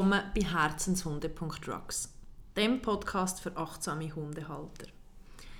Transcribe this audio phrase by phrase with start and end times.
[0.00, 2.08] Willkommen bei Herzenshunde.rocks,
[2.56, 4.86] dem Podcast für achtsame Hundehalter.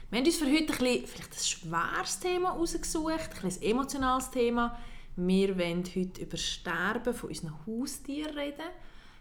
[0.08, 4.30] Wir haben uns für heute ein, bisschen, vielleicht ein schweres Thema ausgesucht, ein, ein emotionales
[4.30, 4.78] Thema.
[5.14, 8.64] Wir wollen heute über das Sterben von unseren Haustieren reden.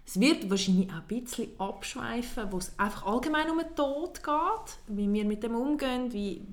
[0.06, 4.78] Es wird wahrscheinlich auch ein bisschen abschweifen, wo es einfach allgemein um den Tod geht,
[4.88, 6.46] wie wir mit dem umgehen, wie,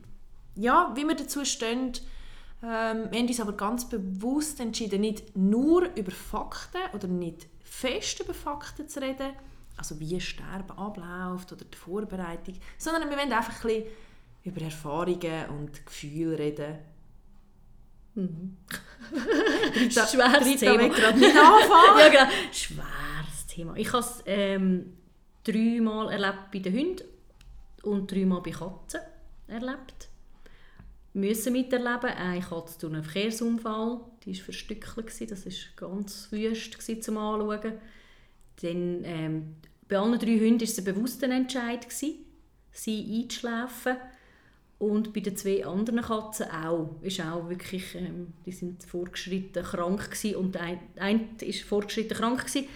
[0.57, 1.93] ja, wie wir dazu stehen.
[2.65, 8.21] Ähm, wir haben uns aber ganz bewusst entschieden, nicht nur über Fakten oder nicht fest
[8.21, 9.33] über Fakten zu reden,
[9.77, 13.85] also wie Sterben abläuft oder die Vorbereitung, sondern wir wollen einfach ein bisschen
[14.45, 16.79] über Erfahrungen und Gefühle reden.
[18.15, 18.57] Mhm.
[19.75, 20.79] Rita, Schweres Rita Thema.
[20.79, 21.99] will gerade nicht anfangen.
[21.99, 22.31] ja, genau.
[22.51, 23.77] Schweres Thema.
[23.77, 24.97] Ich habe es ähm,
[25.45, 27.05] dreimal erlebt bei den Hunden
[27.83, 29.01] und dreimal bei Katzen
[29.49, 30.09] erlebt.
[31.13, 32.11] Müssen miterleben.
[32.11, 34.01] Eine Katze durch einen Verkehrsunfall.
[34.27, 35.31] Die war verstückelt.
[35.31, 35.53] Das war
[35.89, 37.73] ganz wüst zum Anschauen.
[38.61, 39.55] Dann, ähm,
[39.89, 42.15] bei allen drei Hunden war es ein bewusster Entscheid, gewesen,
[42.73, 43.97] sie einzuschläfen.
[44.79, 46.97] Und bei den zwei anderen Katzen auch.
[47.01, 50.37] Ist auch wirklich, ähm, die sind vorgeschritten krank gewesen.
[50.37, 52.69] und ein, ein ist vorgeschritten krank gewesen.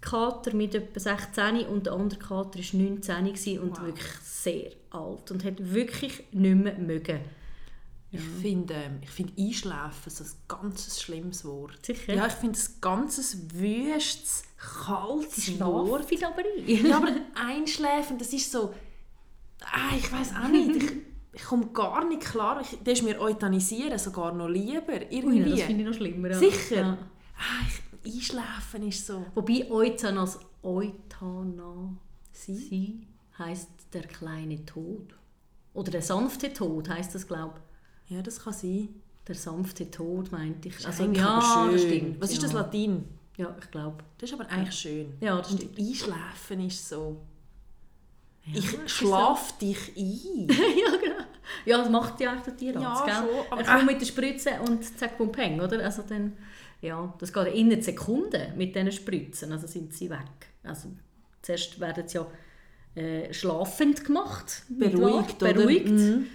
[0.00, 3.86] Kater mit etwa 16 und der andere Kater war 19 gewesen und Wow.
[3.86, 7.18] wirklich sehr alt und hat wirklich nicht mehr mögen.
[8.10, 11.84] Ich finde ähm, ich find Einschlafen so ein ganz schlimmes Wort.
[11.84, 12.14] Sicher?
[12.14, 13.18] Ja, ich finde es ganz
[13.52, 16.08] wüstes, kaltes Wort.
[16.08, 16.86] Schlafen aber ein.
[16.86, 18.72] Ja, aber Einschläfen, das ist so...
[19.60, 20.82] Ah, ich weiß auch nicht.
[20.82, 20.92] Ich,
[21.34, 22.62] ich komme gar nicht klar.
[22.62, 24.94] Ich, das ist mir Euthanisieren sogar noch lieber.
[24.94, 25.50] Ui, Irgendwie.
[25.50, 26.30] das finde ich noch schlimmer.
[26.30, 26.38] ja.
[26.38, 26.76] Sicher?
[26.76, 26.98] Ja.
[27.36, 29.26] ah, ich, Einschläfen ist so...
[29.34, 31.98] Wobei Euthanasie Euthanasie
[33.38, 35.14] heisst der kleine Tod.
[35.74, 37.67] Oder der sanfte Tod heisst das, glaube ich.
[38.08, 38.88] Ja, das kann sein.
[39.26, 40.74] Der sanfte Tod, meinte ich.
[40.74, 42.20] Das ist Also, ja, aber das stimmt.
[42.20, 42.58] Was ist das ja.
[42.60, 43.04] Latin?
[43.36, 43.98] Ja, ich glaube.
[44.18, 45.12] Das ist aber eigentlich schön.
[45.20, 45.78] Ja, das Und stimmt.
[45.78, 47.20] Einschläfen ist so...
[48.46, 50.48] Ja, ich schlafe dich ein.
[50.48, 51.24] ja, genau.
[51.66, 53.30] Ja, das macht ja eigentlich der Tierarzt, Ja, gell?
[53.30, 55.84] schon, aber- er kommt mit der Spritze und zack, bum, peng, oder?
[55.84, 56.32] Also dann,
[56.80, 60.18] ja, das geht in Sekunden mit diesen Spritzen, also sind sie weg.
[60.62, 60.88] Also
[61.42, 62.26] zuerst werden sie ja
[63.02, 65.50] äh, schlafend gemacht, Beruhigt, wahr?
[65.50, 65.60] oder?
[65.60, 65.88] Beruhigt.
[65.90, 66.26] Mhm.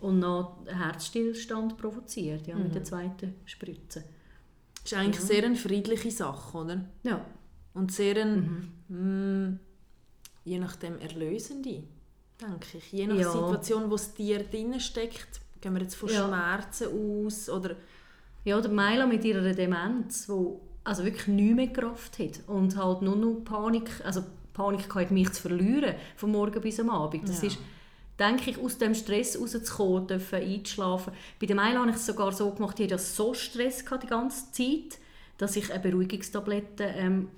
[0.00, 2.64] Und noch Herzstillstand provoziert, ja, Mhm.
[2.64, 4.04] mit der zweiten Spritze.
[4.82, 6.84] Das ist eigentlich sehr eine friedliche Sache, oder?
[7.02, 7.24] Ja,
[7.74, 9.58] Und sehr ein, mm,
[10.44, 11.82] je nachdem erlösende,
[12.40, 12.92] denke ich.
[12.92, 13.30] Je nach Ja.
[13.30, 16.26] Situation, wo das Tier drin steckt, gehen wir jetzt von Ja.
[16.26, 16.88] Schmerzen
[17.26, 17.76] aus oder
[18.44, 23.02] Ja, oder Maila mit ihrer Demenz, wo also wirklich nichts mehr Kraft hat und halt
[23.02, 24.22] nur noch Panik, also
[24.54, 27.28] Panik hatte, mich zu verlieren, von morgen bis am Abend.
[27.28, 27.48] Das Ja.
[27.48, 27.58] ist,
[28.18, 31.12] denke ich, aus dem Stress rauszukommen, dürfen einzuschlafen.
[31.40, 34.02] Bei der Maila habe ich es sogar so gemacht, die hat ja so Stress gehabt
[34.02, 34.98] die ganze Zeit,
[35.36, 37.28] dass ich eine Beruhigungstablette ähm,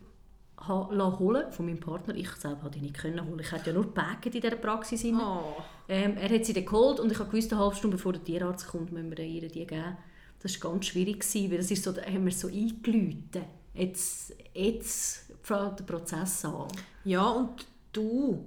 [0.68, 2.14] holen von meinem Partner.
[2.14, 3.40] Ich selber konnte die nicht können holen.
[3.40, 5.04] Ich hatte ja nur Päckchen in dieser Praxis.
[5.04, 5.62] oh.
[5.88, 8.24] Ähm, er hat sie dann geholt und ich habe gewusst, eine halbe Stunde bevor der
[8.24, 9.96] Tierarzt kommt, müssen wir ihr die geben.
[10.42, 13.44] Das war ganz schwierig, gewesen, weil das ist so, da haben wir so eingeläutet.
[13.74, 16.68] Jetzt, jetzt fängt der Prozess an.
[17.04, 18.44] Ja, und du,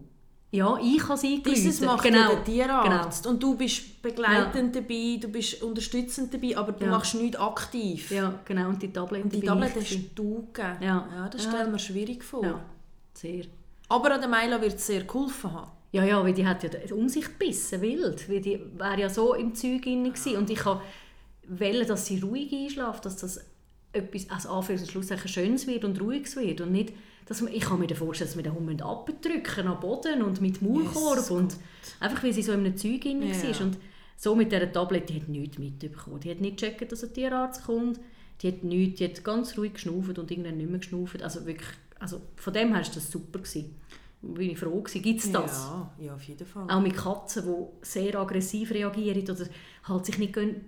[0.54, 1.64] Ja, ich habe sie eingeläutet.
[1.66, 2.20] dieses macht genau.
[2.20, 3.26] ja der Tierarzt.
[3.26, 6.92] Und du bist begleitend dabei, du bist unterstützend dabei, aber du Ja.
[6.92, 8.12] machst nichts aktiv.
[8.12, 8.70] Ja, genau.
[8.70, 10.78] Und die Tabletten Und die Tablet hast du gegeben.
[10.80, 11.08] Ja.
[11.16, 11.50] ja das Ja.
[11.50, 12.44] stellen wir schwierig vor.
[12.44, 12.64] Ja,
[13.16, 13.46] sehr.
[13.90, 15.72] Aber an der Maila wird es sehr geholfen haben.
[15.92, 18.30] Ja, ja, weil die hat ja um sich gebissen, wild.
[18.30, 20.38] Weil die wäre ja so im Zeug drin gewesen.
[20.38, 20.64] Und ich
[21.48, 23.42] wollte, dass sie ruhig einschläft, dass das
[23.92, 26.62] etwas, also Anführungs- und Schlusszeichen Schönes wird und Ruhiges wird.
[26.62, 26.94] Und nicht,
[27.26, 30.62] dass man, ich kann mir vorstellen, dass wir den Hund abdrücken am Boden und mit
[30.62, 31.16] Maulkorb.
[31.16, 31.56] Jesus und
[32.00, 33.34] einfach, weil sie so in einem Zeug drin Ja.
[33.34, 33.62] war.
[33.66, 33.78] Und
[34.18, 36.20] so mit dieser Tablette, die hat nichts mitbekommen.
[36.20, 38.00] Die hat nicht gecheckt, dass ein Tierarzt kommt.
[38.42, 41.22] Die hat nichts, die hat ganz ruhig geschnauft und irgendwann nicht mehr geschnauft.
[41.22, 41.70] Also wirklich,
[42.00, 43.40] also von dem her war das super.
[43.40, 43.76] Gewesen.
[44.22, 45.02] Bin ich froh gewesen.
[45.02, 45.58] Gibt es das?
[45.70, 46.70] Ja, ja, auf jeden Fall.
[46.70, 49.46] Auch mit Katzen, die sehr aggressiv reagieren oder
[49.84, 50.62] halt sich nicht gehen,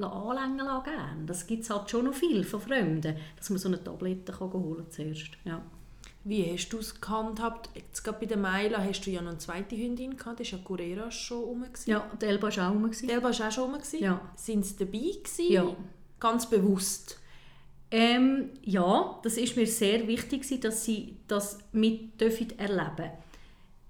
[0.00, 1.26] anlängen lassen.
[1.26, 4.52] Das gibt es halt schon noch viel von Fremden, dass man so eine Tablette kann
[4.52, 5.30] holen zuerst.
[5.44, 5.60] Ja.
[6.24, 7.68] Wie hast du es gehandhabt?
[7.74, 10.58] Jetzt gerade bei der Maila hast du ja noch eine zweite Hündin gehabt, das war
[10.60, 11.62] ja Corera schon rum.
[11.62, 11.90] gewesen.
[11.90, 12.84] ja, die Elba war auch rum.
[12.84, 13.08] gewesen.
[13.08, 13.72] Die Elba war auch schon rum.
[13.72, 14.00] gewesen.
[14.02, 14.20] Ja.
[14.36, 15.52] Sind sie dabei gewesen?
[15.52, 15.76] Ja.
[16.20, 17.18] Ganz bewusst.
[17.90, 23.10] Ähm, ja, das ist mir sehr wichtig, gewesen, dass sie das mit dürfen erleben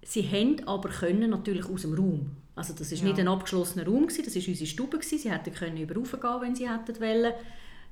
[0.04, 2.30] Sie haben aber können natürlich aus dem Raum.
[2.56, 3.06] Also das ist Ja.
[3.08, 4.98] nicht ein abgeschlossener Raum, gewesen, das war unsere Stube.
[4.98, 5.18] gewesen.
[5.18, 7.32] Sie hätten können über gehen, wenn sie hätten wollen.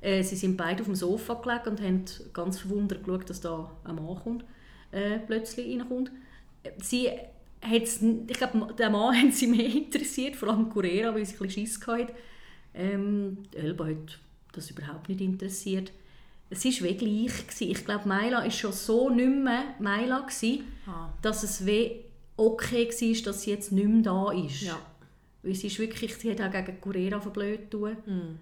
[0.00, 3.70] Äh, sie sind beide auf dem Sofa gelegen und haben ganz verwundert geschaut, dass da
[3.84, 4.44] ein Mann kommt,
[4.92, 6.10] äh, plötzlich reinkommt.
[6.82, 7.08] Sie
[7.62, 11.38] hat's, ich glaube, den Mann haben sie mehr interessiert, vor allem Correa, weil sie ein
[11.38, 12.12] bisschen Schiss hatte.
[12.74, 14.18] Ähm, Elba hat
[14.52, 15.92] das überhaupt nicht interessiert.
[16.50, 17.46] es war wie gleich.
[17.46, 17.70] Gewesen.
[17.70, 21.10] Ich glaube, Maila war schon so nicht mehr Maila, gewesen, Ah.
[21.22, 22.04] dass es wie
[22.36, 24.62] okay war, dass sie jetzt nicht mehr da ist.
[24.62, 24.78] Ja.
[25.42, 27.96] Weil sie ist wirklich, sie hat auch gegen Curera verblöd tun.
[28.06, 28.38] Mhm.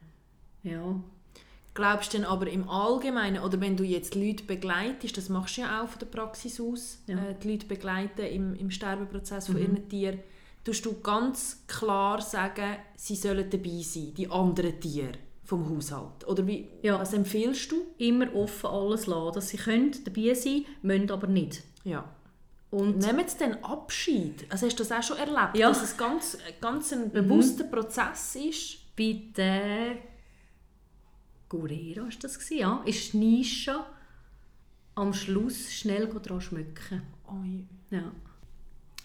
[0.63, 1.01] Ja.
[1.79, 5.61] Glaubst du denn aber im Allgemeinen, oder wenn du jetzt Leute begleitest, das machst du
[5.61, 7.15] ja auch von der Praxis aus, Ja.
[7.19, 9.63] äh, die Leute begleiten im, im Sterbeprozess von Mhm.
[9.63, 10.19] ihren Tieren,
[10.65, 15.13] tust du ganz klar sagen, sie sollen dabei sein, die anderen Tiere
[15.45, 16.27] vom Haushalt?
[16.27, 16.99] Oder wie, Ja.
[16.99, 17.77] was empfiehlst du?
[17.99, 21.63] Immer offen alles lassen, dass sie können dabei sein müssen aber nicht.
[21.85, 22.05] Ja.
[22.73, 24.47] Und Nehmen sie dann Abschied?
[24.51, 25.69] Also hast du das auch schon erlebt, Ja.
[25.69, 28.79] dass es ganz, ganz ein bewusster Prozess ist?
[28.97, 29.93] bei der
[31.49, 33.87] Gurera war das, gewesen, ja, ist Nisha
[34.95, 37.03] am Schluss schnell daran schmücken.
[37.31, 37.65] Ui.
[37.91, 38.13] Ja.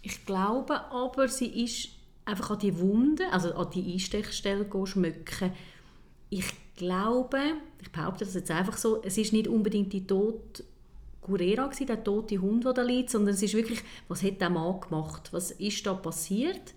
[0.01, 1.89] Ich glaube aber, sie ist
[2.25, 5.51] einfach an die Wunde, also an die Einstechstelle schmücken.
[6.29, 6.45] Ich
[6.75, 7.39] glaube,
[7.81, 10.63] ich behaupte das jetzt einfach so, es ist nicht unbedingt die tote
[11.21, 14.49] Gurera gewesen, der tote Hund, der da liegt, sondern es ist wirklich, was hat der
[14.49, 15.31] Mann gemacht?
[15.31, 16.73] Was ist da passiert?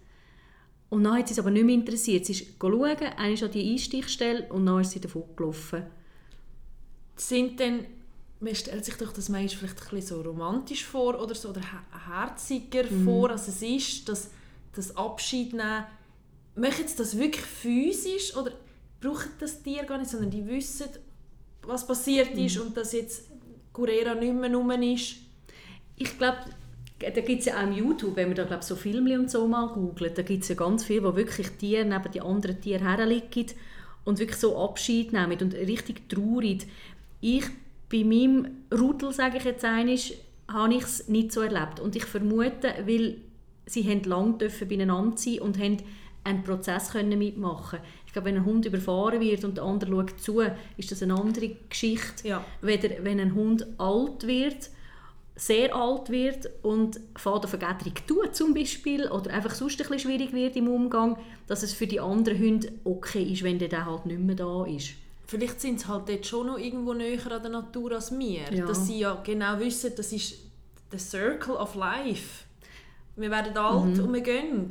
[0.88, 2.26] Und dann hat sie es aber nicht mehr interessiert.
[2.26, 5.82] Sie ist schauen, einmal an die Einstichstelle und dann ist sie davon gelaufen.
[7.16, 7.86] sind denn,
[8.40, 11.60] man stellt sich doch das manchmal vielleicht ein bisschen so romantisch vor oder so, oder
[11.60, 14.30] he- herziger vor, als es ist, dass
[14.74, 15.84] das Abschied nehmen,
[16.54, 18.52] machen sie das wirklich physisch oder
[19.00, 20.86] brauchen das Tier gar nicht, sondern die wissen,
[21.62, 23.24] was passiert ist und dass jetzt
[23.72, 25.16] Curera nicht mehr rum ist.
[25.96, 26.38] Ich glaube,
[26.98, 29.46] da gibt es ja auch im YouTube, wenn man da glaub, so Filme und so
[29.46, 32.84] mal googelt, da gibt es ja ganz viel, wo wirklich Tiere neben die anderen Tiere
[32.84, 33.46] herliegen
[34.04, 36.66] und wirklich so Abschied nehmen und richtig traurig.
[37.20, 37.44] Ich,
[37.90, 39.98] bei meinem Rudel, sage ich jetzt einmal,
[40.48, 41.80] habe ich es nicht so erlebt.
[41.80, 43.18] Und ich vermute, weil
[43.66, 45.78] sie haben lange dürfen beieinander sein und haben
[46.24, 50.20] einen Prozess können mitmachen Ich glaube, wenn ein Hund überfahren wird und der andere schaut
[50.20, 50.42] zu,
[50.76, 52.44] ist das eine andere Geschichte, Ja.
[52.62, 54.70] weder wenn ein Hund alt wird,
[55.36, 60.56] sehr alt wird und Fadenvergätung tut zum Beispiel oder einfach sonst ein bisschen schwierig wird
[60.56, 64.18] im Umgang, dass es für die anderen Hunde okay ist, wenn der dann halt nicht
[64.18, 64.94] mehr da ist.
[65.26, 68.50] Vielleicht sind sie halt dort schon noch irgendwo näher an der Natur als wir.
[68.50, 68.64] Ja.
[68.64, 70.36] Dass sie ja genau wissen, das ist
[70.90, 72.44] der Circle of Life.
[73.16, 74.70] Wir werden alt und wir gehen.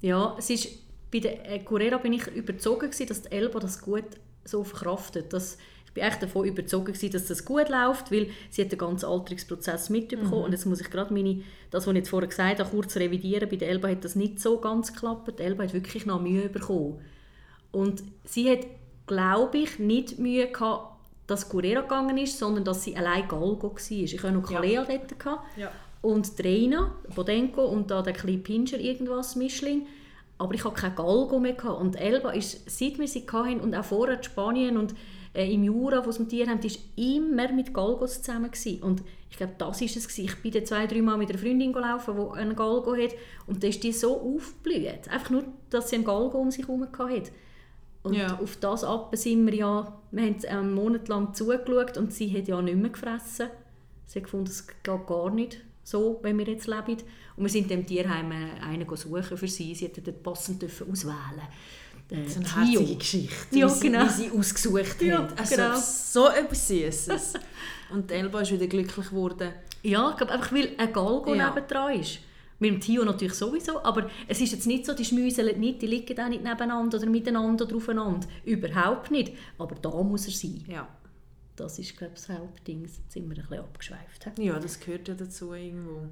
[0.00, 0.68] Ja, es ist,
[1.10, 4.04] bei der äh, Curera bin ich überzogen gewesen, dass die Elba das gut
[4.44, 5.32] so verkraftet.
[5.32, 5.58] Dass,
[5.90, 9.06] ich bin echt davon überzogen gewesen, dass das gut läuft, weil sie hat den ganzen
[9.06, 11.42] Alterungsprozess mitbekommen und jetzt muss ich gerade meine,
[11.72, 13.48] das, was ich jetzt vorher gesagt habe, kurz revidieren.
[13.48, 15.38] Bei der Elba hat das nicht so ganz geklappt.
[15.38, 17.00] Die Elba hat wirklich noch Mühe bekommen.
[17.72, 18.60] Und sie hat,
[19.08, 20.96] glaube ich, nicht Mühe gehabt,
[21.26, 23.90] dass Curera gegangen ist, sondern dass sie allein Galgo war.
[23.90, 25.18] Ich hatte noch Kalea dort.
[25.18, 25.42] Gehabt.
[25.56, 25.72] Ja.
[26.02, 29.88] Und Reina, Bodenko und da der kleine Pinscher, irgendwas, Mischling.
[30.38, 31.54] Aber ich hatte kein Galgo mehr.
[31.54, 31.80] Gehabt.
[31.80, 34.94] Und Elba ist, seit wir sie hatten und auch vorher in Spanien und
[35.32, 38.50] äh, im Jura, wo sie Tier haben, ist immer mit Galgos zusammen.
[38.50, 38.82] Gewesen.
[38.82, 39.94] Und ich glaube, das war es.
[40.08, 40.24] Gewesen.
[40.24, 43.14] Ich bin dann zwei, drei Mal mit einer Freundin gelaufen, die einen Galgo hat.
[43.46, 45.08] Und da ist die so aufgeblüht.
[45.08, 47.30] Einfach nur, dass sie einen Galgo um sich herum hatte.
[48.02, 48.38] Und Ja.
[48.40, 52.48] auf das ab sind wir ja, wir haben einen Monat lang zugeschaut und sie hat
[52.48, 53.48] ja nicht mehr gefressen.
[54.06, 57.02] Sie hat gefunden, es geht gar nicht so, wenn wir jetzt leben.
[57.36, 59.74] Und wir sind dem Tierheim äh, einen suchen für sie.
[59.74, 61.79] Sie hätten dort passend auswählen äh,
[62.10, 62.80] Das ist eine Tio.
[62.80, 64.04] herzige Geschichte, Ja, wie, sie, genau.
[64.04, 65.38] wie sie ausgesucht Ja, haben.
[65.38, 65.76] Also, genau.
[65.78, 67.34] So etwas Süßes.
[67.90, 69.52] Und Elba ist wieder glücklich geworden.
[69.82, 71.48] Ja, ich glaube einfach, weil ein Galgo Ja.
[71.48, 72.18] nebendran ist.
[72.58, 75.86] Mit dem Tio natürlich sowieso, aber es ist jetzt nicht so, die schmüseln nicht, die
[75.86, 78.26] liegen auch nicht nebeneinander oder miteinander oder aufeinander.
[78.44, 79.32] Überhaupt nicht.
[79.56, 80.62] Aber da muss er sein.
[80.68, 80.86] Ja.
[81.56, 82.82] Das ist, glaube ich, das Hauptding.
[82.82, 84.30] Jetzt sind wir ein bisschen abgeschweift.
[84.36, 84.44] he?
[84.46, 86.02] ja, das gehört ja dazu irgendwo.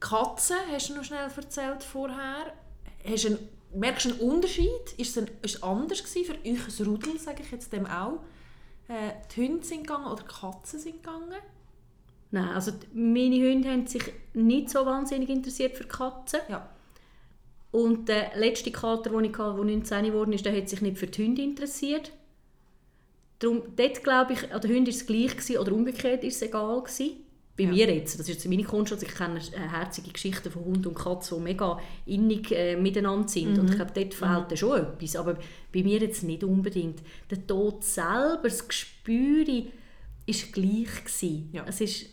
[0.00, 2.52] Katzen, hast du noch schnell erzählt vorher.
[3.08, 3.38] Hast du einen,
[3.74, 4.92] merkst du einen Unterschied?
[4.96, 7.86] Ist es, ein, ist es anders gewesen für euch ein Rudel, sage ich jetzt dem
[7.86, 8.20] auch?
[8.88, 11.40] Äh, die Hunde sind gegangen oder die Katzen sind gegangen?
[12.30, 14.02] Nein, also meine Hunde haben sich
[14.34, 16.40] nicht so wahnsinnig interessiert für Katzen.
[16.48, 16.68] Ja.
[17.72, 20.98] Und der letzte Kater, den ich hatte, der 19 geworden ist, der hat sich nicht
[20.98, 22.12] für die Hunde interessiert.
[23.38, 26.42] Darum, dort glaube ich, an den Hunden war es gleich gewesen, oder umgekehrt ist es
[26.42, 27.25] egal gewesen.
[27.56, 27.70] Bei Ja.
[27.70, 30.94] mir jetzt, das ist jetzt meine Kunst, also ich kenne herzige Geschichten von Hund und
[30.94, 33.58] Katze, die mega innig äh, miteinander sind.
[33.58, 35.16] Und ich glaube, dort fehlt dann schon etwas.
[35.16, 35.34] Aber
[35.72, 37.00] bei mir jetzt nicht unbedingt.
[37.30, 39.44] Der Tod selber, das Gespür,
[40.26, 41.48] ist gleich gewesen.
[41.52, 41.64] Ja.
[41.66, 42.06] Es ist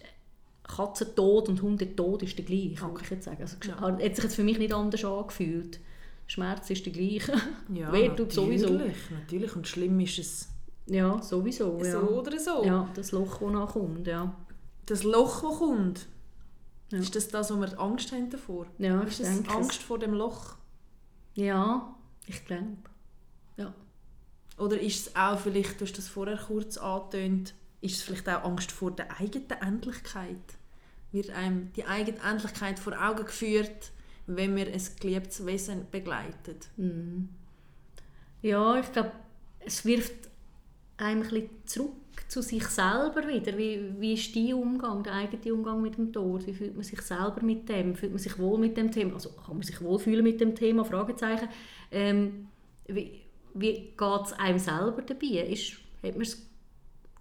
[0.63, 3.41] Katzentod und Hundetod ist der gleich, kann ich jetzt sagen.
[3.41, 3.79] Also, Ja.
[3.81, 5.79] Hat sich jetzt für mich nicht anders angefühlt.
[6.27, 7.33] Schmerz ist der gleiche.
[7.73, 8.69] Ja, Weh tut sowieso.
[8.69, 9.55] natürlich, natürlich.
[9.55, 10.47] Und schlimm ist es
[10.85, 11.79] Ja, sowieso.
[11.83, 11.91] Ja.
[11.91, 12.63] so oder so.
[12.63, 14.07] ja, das Loch, das nachkommt.
[14.07, 14.33] Ja.
[14.85, 16.07] Das Loch, das kommt,
[16.91, 16.99] Ja.
[16.99, 18.67] ist das das, wo wir Angst haben davor?
[18.77, 19.51] Ja, ich ist das denke.
[19.51, 20.55] Angst vor dem Loch?
[21.35, 21.95] Ja,
[22.27, 22.77] ich glaube.
[23.57, 23.73] Ja.
[24.57, 28.43] Oder ist es auch vielleicht, du hast das vorher kurz angetönt, ist es vielleicht auch
[28.43, 30.37] Angst vor der eigenen Endlichkeit?
[31.11, 33.91] Wird einem die eigene Endlichkeit vor Augen geführt,
[34.25, 36.69] wenn man ein geliebtes Wesen begleitet?
[36.77, 37.29] Mhm.
[38.41, 39.11] Ja, ich glaube,
[39.59, 40.13] es wirft
[40.97, 41.93] einem ein bisschen zurück
[42.27, 43.57] zu sich selber wieder.
[43.57, 46.45] Wie, wie ist dein Umgang, der eigene Umgang mit dem Tod?
[46.47, 47.95] Wie fühlt man sich selber mit dem?
[47.95, 49.15] Fühlt man sich wohl mit dem Thema?
[49.15, 50.83] Also kann man sich wohl fühlen mit dem Thema?
[50.83, 51.49] Fragezeichen.
[51.91, 52.47] Ähm,
[52.87, 55.47] wie wie geht es einem selber dabei?
[55.47, 56.27] Ist, hat man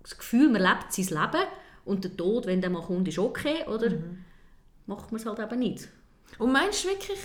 [0.02, 1.46] das Gefühl, man lebt sein Leben
[1.84, 3.66] und der Tod, wenn der mal kommt, ist okay?
[3.66, 4.24] Oder mhm.
[4.86, 5.88] macht man es halt eben nicht?
[6.38, 7.18] Und meinst du wirklich,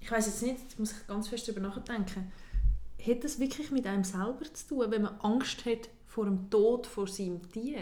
[0.00, 2.32] ich weiß jetzt nicht, ich muss ich ganz fest darüber nachdenken,
[3.06, 6.86] hat das wirklich mit einem selber zu tun, wenn man Angst hat vor dem Tod
[6.86, 7.80] von seinem Tier?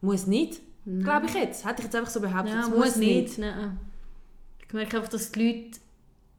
[0.00, 1.64] Muss nicht, glaube ich jetzt.
[1.64, 3.38] Hätte ich jetzt einfach so behauptet, ja, muss, muss nicht.
[3.38, 3.54] nicht.
[4.64, 5.80] Ich merke einfach, dass die Leute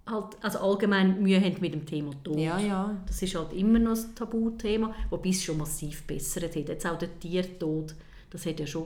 [0.05, 2.37] halt, also allgemein Mühe haben mit dem Thema Tod.
[2.37, 2.95] Ja, ja.
[3.05, 6.69] Das ist halt immer noch ein Tabuthema, wobei es schon massiv bessert hat.
[6.69, 7.95] Jetzt auch der Tiertod,
[8.29, 8.85] das hat ja schon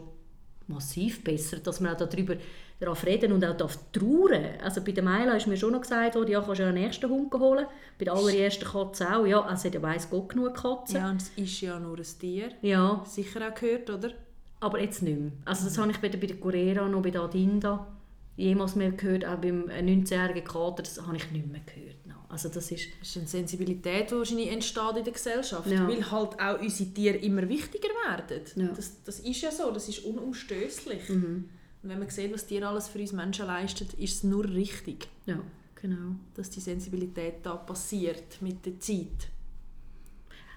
[0.67, 2.35] massiv bessert, dass man auch darüber
[2.83, 4.45] darauf reden und auch darf trauern.
[4.63, 6.83] Also bei der Meila ist mir schon noch gesagt worden, ja, kannst du ja einen
[6.83, 7.65] nächsten Hund holen.
[7.97, 9.25] Bei der allerersten Katze auch.
[9.25, 10.95] Ja, es hat ja weiss Gott genug Katzen.
[10.95, 12.49] Ja, und es ist ja nur ein Tier.
[12.61, 13.03] Ja.
[13.07, 14.11] Sicher auch gehört, oder?
[14.59, 15.31] Aber jetzt nicht mehr.
[15.45, 17.87] Also das habe ich weder bei der Guerrera noch bei der Adinda
[18.37, 19.25] jemals mehr gehört.
[19.25, 21.97] Auch beim 19-jährigen Kater, das habe ich nicht mehr gehört.
[22.33, 25.87] Also das ist, das ist eine Sensibilität, die wahrscheinlich entsteht in der Gesellschaft, ja.
[25.87, 28.41] weil halt auch unsere Tiere immer wichtiger werden.
[28.55, 28.69] Ja.
[28.75, 31.09] Das, das ist ja so, das ist unumstößlich.
[31.09, 31.49] Mhm.
[31.83, 35.07] Und wenn man sieht, was Tiere alles für uns Menschen leisten, ist es nur richtig,
[35.25, 35.39] ja,
[35.75, 36.15] genau.
[36.33, 39.29] dass die Sensibilität da passiert mit der Zeit.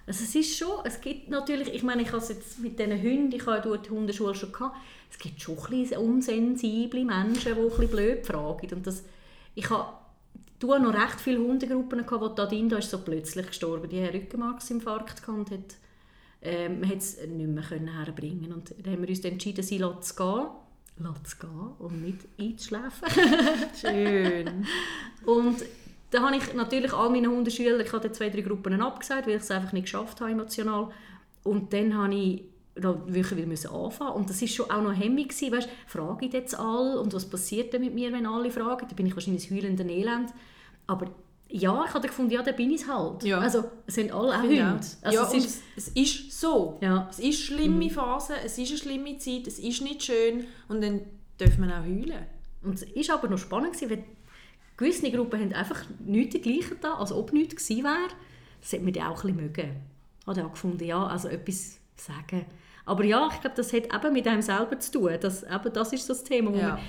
[0.05, 3.01] Also es ist schon, es gibt natürlich, ich meine, ich habe es jetzt mit diesen
[3.01, 4.77] Hunden, ich habe ja die Hundeschule schon gehabt,
[5.11, 8.73] es gibt schon ein bisschen unsensible Menschen, die ein bisschen blöd fragen.
[8.73, 9.03] Und das,
[9.53, 9.97] ich habe
[10.59, 13.89] Du noch recht viele Hundegruppen gehabt, wo Tadinda ist so plötzlich gestorben.
[13.89, 15.75] Die hatte Rückenmarksinfarkt und hat,
[16.41, 20.15] ähm, man es nicht mehr können herbringen und dann haben wir uns entschieden, sie zu
[20.15, 20.47] gehen.
[20.99, 21.49] Lass gehen
[21.79, 23.07] und nicht einzuschlafen.
[23.79, 24.65] Schön.
[25.25, 25.63] und
[26.09, 29.41] da habe ich natürlich all meine Hundeschüler, ich hatte zwei, drei Gruppen abgesagt, weil ich
[29.41, 30.89] es einfach nicht geschafft habe emotional.
[31.43, 32.43] Und dann habe ich
[32.75, 36.57] wirklich wieder anfangen und das ist schon auch noch hemmig gewesen, weißt, frage ich jetzt
[36.57, 38.87] alle und was passiert denn mit mir, wenn alle fragen?
[38.87, 40.33] Da bin ich wahrscheinlich ein heulender Elend.
[40.85, 41.07] Aber
[41.49, 43.23] ja, ich habe gefunden, ja, da bin ich halt.
[43.23, 43.39] Ja.
[43.39, 44.55] Also, es sind alle auch Hunde.
[44.55, 46.77] Ja, also, ja es, ist, es ist so.
[46.81, 47.07] Ja.
[47.09, 47.89] Es ist eine schlimme mhm.
[47.89, 51.01] Phase, es ist eine schlimme Zeit, es ist nicht schön und dann
[51.37, 52.25] darf man auch heulen.
[52.63, 54.03] Und es war aber noch spannend, gewesen, weil
[54.75, 58.09] gewisse Gruppen haben einfach nichts dergleichen da, als ob nichts gewesen wäre.
[58.59, 59.75] Das hat mir auch ein bisschen mögen.
[60.21, 62.45] Ich habe auch gefunden, ja, also etwas sagen.
[62.85, 65.11] Aber ja, ich glaube, das hat eben mit einem selber zu tun.
[65.19, 66.69] Das, eben, das ist das Thema, wo ja.
[66.69, 66.79] man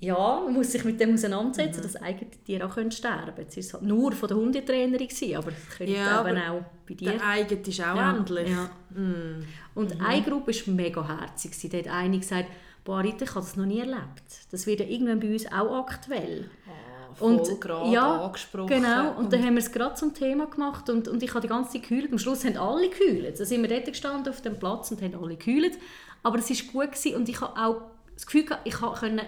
[0.00, 1.82] ja, man muss sich mit dem auseinandersetzen, mhm.
[1.82, 3.48] dass eigene Tiere auch können sterben können.
[3.54, 7.12] Es war halt nur von der Hundetrainerin, aber es könnte ja, eben auch bei dir.
[7.12, 8.48] Der eigene ist auch ja, endlich.
[8.48, 8.70] Ja.
[8.90, 9.44] Mhm.
[9.74, 10.04] Und mhm.
[10.04, 11.70] eine Gruppe war mega herzig.
[11.70, 12.48] Da hat eine gesagt,
[12.84, 14.22] boah, Rita, ich habe das noch nie erlebt.
[14.52, 16.48] Das wird ja irgendwann bei uns auch aktuell.
[16.68, 18.68] Ah, voll und gerade ja, angesprochen.
[18.68, 21.40] Genau, und, und dann haben wir es gerade zum Thema gemacht und, und ich habe
[21.40, 22.12] die ganze Zeit geheult.
[22.12, 23.40] Am Schluss haben alle geheult.
[23.40, 25.76] Da sind wir dort gestanden auf dem Platz und haben alle geheult.
[26.22, 27.82] Aber es war gut gewesen und ich habe auch
[28.14, 29.22] das Gefühl, ich konnte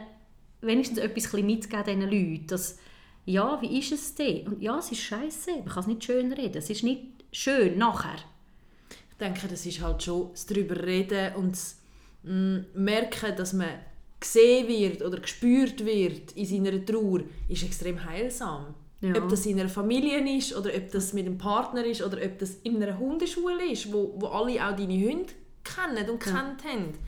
[0.60, 2.78] wenigstens etwas mitgeben diesen Leuten, dass,
[3.24, 4.46] ja, wie ist es denn?
[4.46, 7.02] Und ja, es ist scheiße, man kann es nicht schön reden, es ist nicht
[7.32, 8.18] schön nachher.
[9.10, 11.78] Ich denke, das ist halt schon das darüber reden und das
[12.22, 13.68] mm, merken, dass man
[14.18, 18.74] gesehen wird oder gespürt wird in seiner Trauer, ist extrem heilsam.
[19.00, 19.16] Ja.
[19.16, 22.38] Ob das in einer Familie ist oder ob das mit einem Partner ist oder ob
[22.38, 25.32] das in einer Hundeschule ist, wo, wo alle auch deine Hunde
[25.64, 26.32] kennen und ja.
[26.32, 26.98] kennt haben.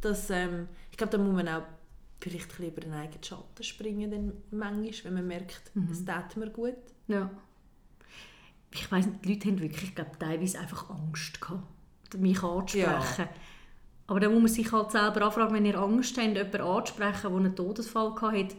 [0.00, 1.62] Das, ähm, ich glaube, da muss man auch
[2.20, 5.88] vielleicht über den eigenen Schatten springen, dann manchmal, wenn man merkt, mhm.
[5.90, 6.74] es tut mir gut.
[7.06, 7.30] Ja.
[8.70, 12.84] Ich weiss nicht, die Leute haben wirklich glaub, teilweise einfach Angst gehabt, mich anzusprechen.
[13.18, 13.28] Ja.
[14.08, 17.36] Aber dann muss man sich halt selber anfragen, wenn ihr Angst habt, jemanden anzusprechen, der
[17.36, 18.56] einen Todesfall hatte,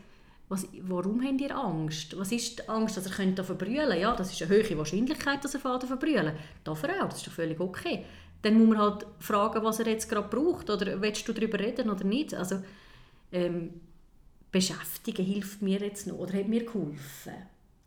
[0.50, 2.18] was, warum habt ihr Angst?
[2.18, 5.54] Was ist die Angst, dass er könnte verbrüllen Ja, das ist eine hohe Wahrscheinlichkeit, dass
[5.54, 8.04] er fährt verbrüllen Darf er auch, das ist doch völlig okay.
[8.42, 10.70] Dann muss man halt fragen, was er jetzt gerade braucht.
[10.70, 12.34] Oder willst du darüber reden oder nicht?
[12.34, 12.64] Also,
[13.32, 13.82] ähm,
[14.52, 17.34] beschäftigen hilft mir jetzt noch oder hat mir geholfen.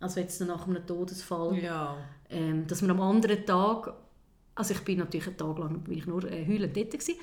[0.01, 1.97] Also jetzt nach einem Todesfall, ja.
[2.29, 3.95] ähm, dass man am anderen Tag,
[4.55, 7.15] also ich bin natürlich einen Tag lang bin ich nur äh, heulend dort gewesen,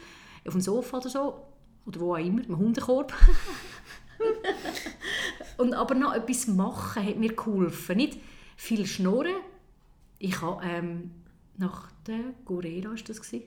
[0.45, 1.45] auf dem Sofa oder so,
[1.85, 3.13] oder wo auch immer, im Hundekorb.
[5.57, 7.97] und aber noch etwas machen hat mir geholfen.
[7.97, 8.19] Nicht
[8.55, 9.35] viel schnurren.
[10.17, 11.11] Ich habe ähm,
[11.57, 13.43] nach der Gorera, ist das gewesen,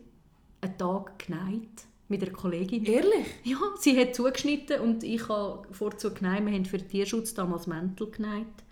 [0.61, 2.85] einen Tag geneigt mit einer Kollegin.
[2.85, 3.26] Ehrlich?
[3.42, 6.47] Ja, sie hat zugeschnitten und ich habe vorzu geneigt.
[6.47, 8.62] Wir haben für den Tierschutz damals Mäntel geneigt.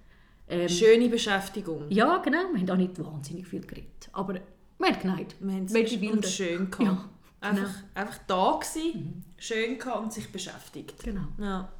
[0.48, 1.86] Ähm, Schöne Beschäftigung.
[1.88, 2.52] Ja, genau.
[2.52, 4.10] Wir haben auch nicht wahnsinnig viel geredet.
[4.12, 4.34] Aber
[4.78, 5.36] Wir haben geneigt.
[5.40, 6.80] Wir haben es und schön gehabt.
[6.80, 7.08] Ja,
[7.40, 7.88] einfach, genau.
[7.94, 11.02] einfach da gewesen, schön gehabt und sich beschäftigt.
[11.02, 11.26] Genau.
[11.38, 11.72] Ja.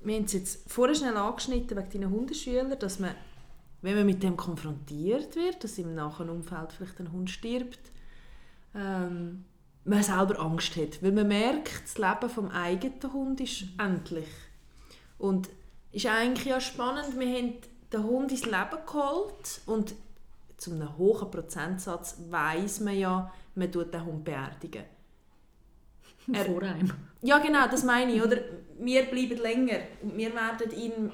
[0.00, 3.14] Wir haben es jetzt vorher schnell angeschnitten wegen deinen Hundeschülern, dass man,
[3.82, 7.80] wenn man mit dem konfrontiert wird, dass im nahen Umfeld vielleicht ein Hund stirbt,
[8.74, 9.44] ähm,
[9.84, 11.02] man selber Angst hat.
[11.02, 14.28] Weil man merkt, das Leben vom eigenen Hund ist endlich.
[15.18, 15.48] Und
[15.92, 17.54] ist eigentlich ja spannend, wir haben
[17.92, 19.94] den Hund ins Leben geholt und
[20.56, 24.84] zu einem hohen Prozentsatz weiß man ja, man tut den Hund beerdigen.
[26.32, 26.92] Er- Vor einem.
[27.20, 28.22] Ja, genau, das meine ich.
[28.22, 28.38] Oder?
[28.78, 31.12] Wir bleiben länger und wir werden ihn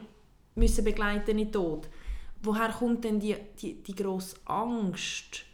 [0.54, 1.88] müssen begleiten in den Tod.
[2.42, 5.44] Woher kommt denn die, die, die grosse Angst?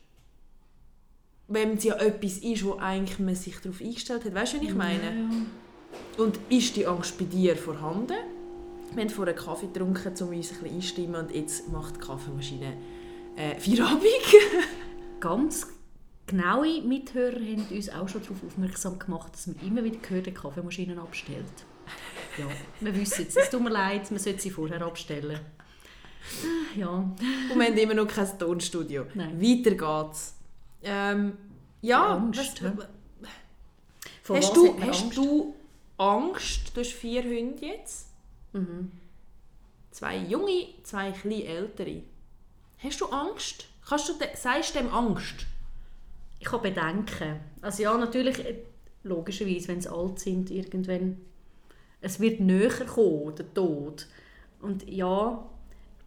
[1.49, 4.35] Wenn es ja etwas ist, wo eigentlich man sich darauf eingestellt hat.
[4.35, 5.29] Weißt du, was ich meine?
[6.17, 8.17] Und ist die Angst bei dir vorhanden?
[8.95, 12.77] Wir haben vorher Kaffee getrunken, um uns ein bisschen einstimmen und jetzt macht die Kaffeemaschine
[13.37, 14.05] äh, Feierabend.
[15.21, 15.67] Ganz
[16.27, 20.33] genaue Mithörer haben uns auch schon darauf aufmerksam gemacht, dass man immer wieder gehört, die
[20.33, 21.45] Kaffeemaschinen abstellt.
[22.39, 22.47] Ja,
[22.81, 23.37] wir wissen es.
[23.37, 25.39] Es tut mir leid, man sollte sie vorher abstellen.
[26.43, 29.05] Ah, Ja, Und wir haben immer noch kein Tonstudio.
[29.15, 29.41] Nein.
[29.41, 29.75] Weiter
[30.07, 30.35] geht's.
[30.85, 31.37] Ähm,
[31.83, 32.89] ja, Angst, was?
[34.23, 35.17] Vor hast, du, hast Angst?
[35.17, 35.55] du
[35.99, 36.73] Angst?
[36.75, 38.09] Du hast vier Hunde jetzt.
[38.53, 38.91] Mhm.
[39.91, 42.03] Zwei junge, zwei etwas ältere.
[42.79, 43.67] Hast du Angst?
[43.87, 45.47] Kannst du de, sagst du dem Angst?
[46.41, 47.41] Ich habe Bedenken.
[47.61, 48.57] Also ja, natürlich, äh,
[49.03, 51.19] logischerweise, wenn sie alt sind, irgendwann,
[52.01, 54.07] es wird näher kommen, der Tod.
[54.61, 55.45] Und ja,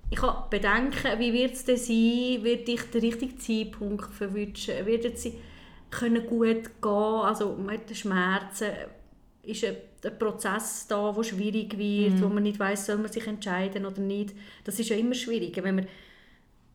[0.10, 5.18] ich habe Bedenken, wie wird es denn sein, wird dich der richtige Zeitpunkt verwünschen, wird
[5.18, 5.34] sie
[5.90, 8.72] können gut gehen, also mit den Schmerzen,
[9.44, 13.26] ist ein, ein Prozess da, der schwierig wird, wo man nicht weiß, soll man sich
[13.28, 14.36] entscheiden oder nicht.
[14.66, 15.88] Das ist ja immer schwieriger, wenn man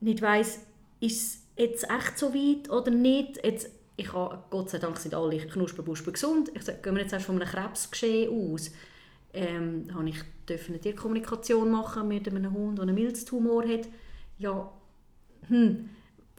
[0.00, 0.60] nicht weiß,
[1.00, 3.44] ist es jetzt echt so weit oder nicht.
[3.44, 6.50] Jetzt, ich habe, Gott sei Dank sind alle Knusperbuspen gesund.
[6.54, 8.70] Ich sage, gehen wir jetzt erst von einem Krebsgeschehen aus.
[9.34, 10.20] Ähm, habe ich
[10.68, 13.88] eine Tierkommunikation machen mit einem Hund, der einen Milztumor hat.
[14.38, 14.70] Ja,
[15.48, 15.88] hm,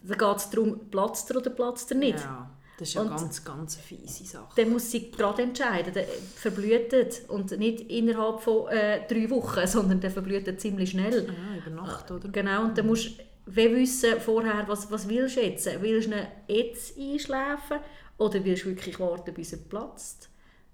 [0.04, 2.20] da geht es darum, platzt er oder platzt er nicht.
[2.20, 4.54] Ja, das ist ja Und- ganz, ganz eine fiese Sache.
[4.56, 5.94] Dann muss sie gerade entscheiden.
[5.94, 11.26] Der verblühtet und nicht innerhalb von äh, drei Wochen, sondern der verblühtet ziemlich schnell.
[11.28, 12.30] Ja, über Nacht, oder?
[12.30, 13.12] Genau, und dann musst
[13.46, 15.66] du wissen vorher, was, was willst du jetzt?
[15.82, 17.80] Willst du ihn jetzt einschläfen
[18.18, 20.30] oder willst du wirklich warten, bis er platzt?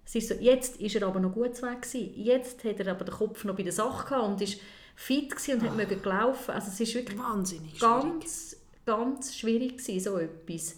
[0.10, 2.12] Es ist so, jetzt ist er aber noch gut weg gewesen.
[2.16, 4.60] Jetzt hat er aber den Kopf noch bei der Sache gehabt und ist
[4.96, 6.50] fit und hat mögen laufen.
[6.50, 8.02] Also es ist wirklich Wahnsinnig schwierig.
[8.02, 10.78] ganz, ganz schwierig gewesen, so etwas.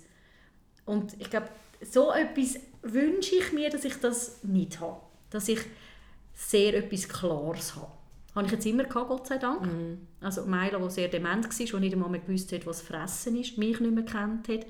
[0.84, 1.48] Und ich glaube,
[1.80, 5.00] so etwas wünsche ich mir, dass ich das nicht habe.
[5.30, 5.60] Dass ich
[6.34, 7.88] sehr etwas Klares habe.
[8.36, 9.64] Habe ich jetzt immer gehabt, Gott sei Dank.
[10.20, 13.58] Also Milo, der sehr dement war, der nicht einmal mehr gewusst hat, was Fressen ist,
[13.58, 14.66] mich nicht mehr kennt hat.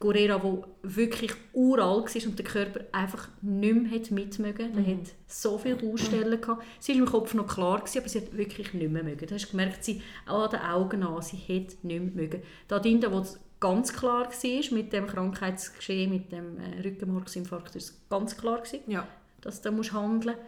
[0.00, 4.72] Guerrera, der wirklich uralt war und der Körper einfach nicht mehr mitmögen.
[4.74, 6.64] Der hat so viele Baustellen gehabt.
[6.80, 9.26] Sie war im Kopf noch klar, gewesen, aber sie hat wirklich nicht mehr mögen.
[9.26, 12.42] Du hast gemerkt, sie auch an den Augen an, sie hat nicht mehr mögen.
[12.66, 17.90] Da Dinda, wo es ganz klar war, mit dem Krankheitsgeschehen, mit dem äh, Rückenmarksinfarkt, ist
[17.90, 19.06] es ganz klar gewesen Ja.
[19.42, 20.46] dass du musst handeln musst.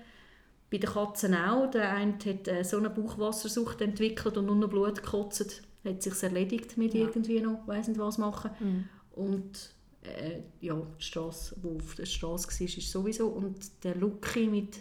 [0.70, 1.70] Bei den Katzen auch.
[1.70, 5.62] Der eine hat äh, so eine Bauchwassersucht entwickelt und nur noch Blut gekotzt.
[5.84, 7.00] Hat sich erledigt mit Ja.
[7.00, 8.88] irgendwie noch, weiss nicht was machen.
[9.14, 9.70] Und
[10.02, 13.28] äh, ja, die Strasse, wo auf der Straße war, ist sowieso.
[13.28, 14.80] Und der Lucky mit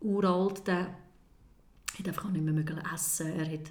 [0.00, 0.94] uralt, der
[1.98, 3.32] hat einfach nicht mehr mögen essen.
[3.38, 3.70] Er hat,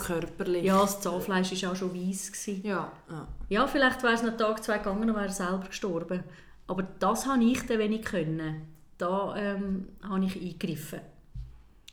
[0.00, 0.64] Auch körperlich.
[0.64, 2.32] ja, das Zahnfleisch war auch schon weiss.
[2.32, 2.62] Gewesen.
[2.66, 3.28] Ja, ja.
[3.48, 6.24] Ja, vielleicht wäre es noch Tag, zwei gegangen und wäre er selber gestorben.
[6.66, 8.68] Aber das habe ich dann wenig können.
[8.98, 11.00] Da ähm, habe ich eingegriffen.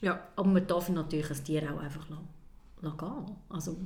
[0.01, 0.27] ja.
[0.35, 2.27] Aber man darf natürlich ein Tier auch einfach lassen,
[2.81, 3.35] lassen gehen.
[3.49, 3.77] Also,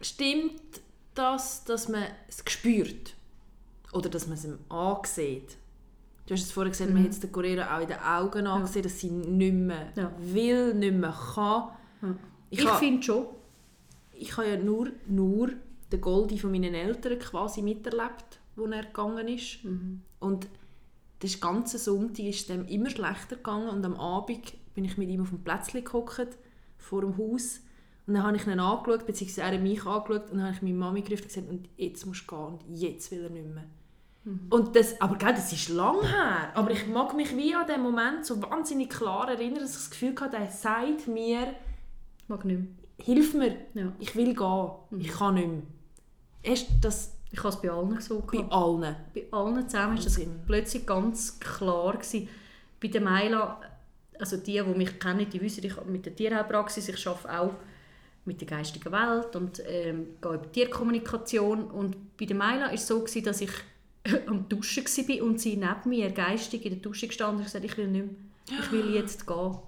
[0.00, 0.80] Stimmt
[1.14, 3.14] das, dass man es spürt?
[3.92, 5.56] Oder dass man es ihm ansieht?
[6.26, 8.82] Du hast es vorhin gesagt, man hat es der Correa auch in den Augen angesehen,
[8.82, 10.10] dass sie nicht mehr Ja.
[10.18, 11.68] will, nicht mehr kann.
[12.02, 12.16] Ja.
[12.50, 13.26] Ich, ich, finde schon.
[14.12, 15.50] ich habe ja nur, nur
[15.92, 19.58] den Goldi von meinen Eltern quasi miterlebt, wo er gegangen ist.
[20.20, 20.46] Und
[21.20, 25.22] das ganze Sonntag ist dem immer schlechter gegangen und am Abend bin ich mit ihm
[25.22, 26.38] auf dem Plätzchen gehockt,
[26.78, 27.60] vor dem Haus.
[28.06, 30.74] Und dann habe ich ihn angeschaut, beziehungsweise er mich angeschaut und dann habe ich meine
[30.74, 33.64] Mami gerufen und gesagt, und jetzt musst du gehen und jetzt will er nicht mehr.
[34.50, 36.50] Und das, aber gell, das ist lang her.
[36.54, 39.90] Aber ich mag mich wie an den Moment so wahnsinnig klar erinnern, dass ich das
[39.90, 41.54] Gefühl hatte, er sagt mir,
[42.28, 42.68] Mag nicht mehr.
[42.98, 43.92] hilf mir, Ja.
[43.98, 45.62] ich will gehen, ich kann nicht mehr.
[46.42, 48.52] Erst das Ich habe es bei allen so bei gehabt.
[48.52, 48.96] allen.
[49.14, 51.92] Bei allen zusammen war das plötzlich ganz klar.
[51.92, 52.28] Gewesen.
[52.80, 53.60] Bei der Meila,
[54.18, 57.54] also die, die mich kennen, die wissen, ich habe mit der Tierheilpraxis, ich arbeite auch
[58.24, 61.64] mit der geistigen Welt und ähm, gehe über Tierkommunikation.
[61.70, 63.50] Und bei der Maila war es so, gewesen, dass ich
[64.26, 67.76] am Duschen war und sie neben mir geistig in der Dusche gestanden und gesagt, ich
[67.76, 69.58] will nicht mehr, ich will jetzt gehen.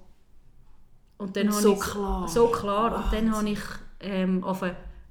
[1.17, 2.27] Und dann Und so ich- klar.
[2.27, 3.03] So klar.
[3.05, 3.59] Und dann habe ich
[3.99, 4.43] ähm,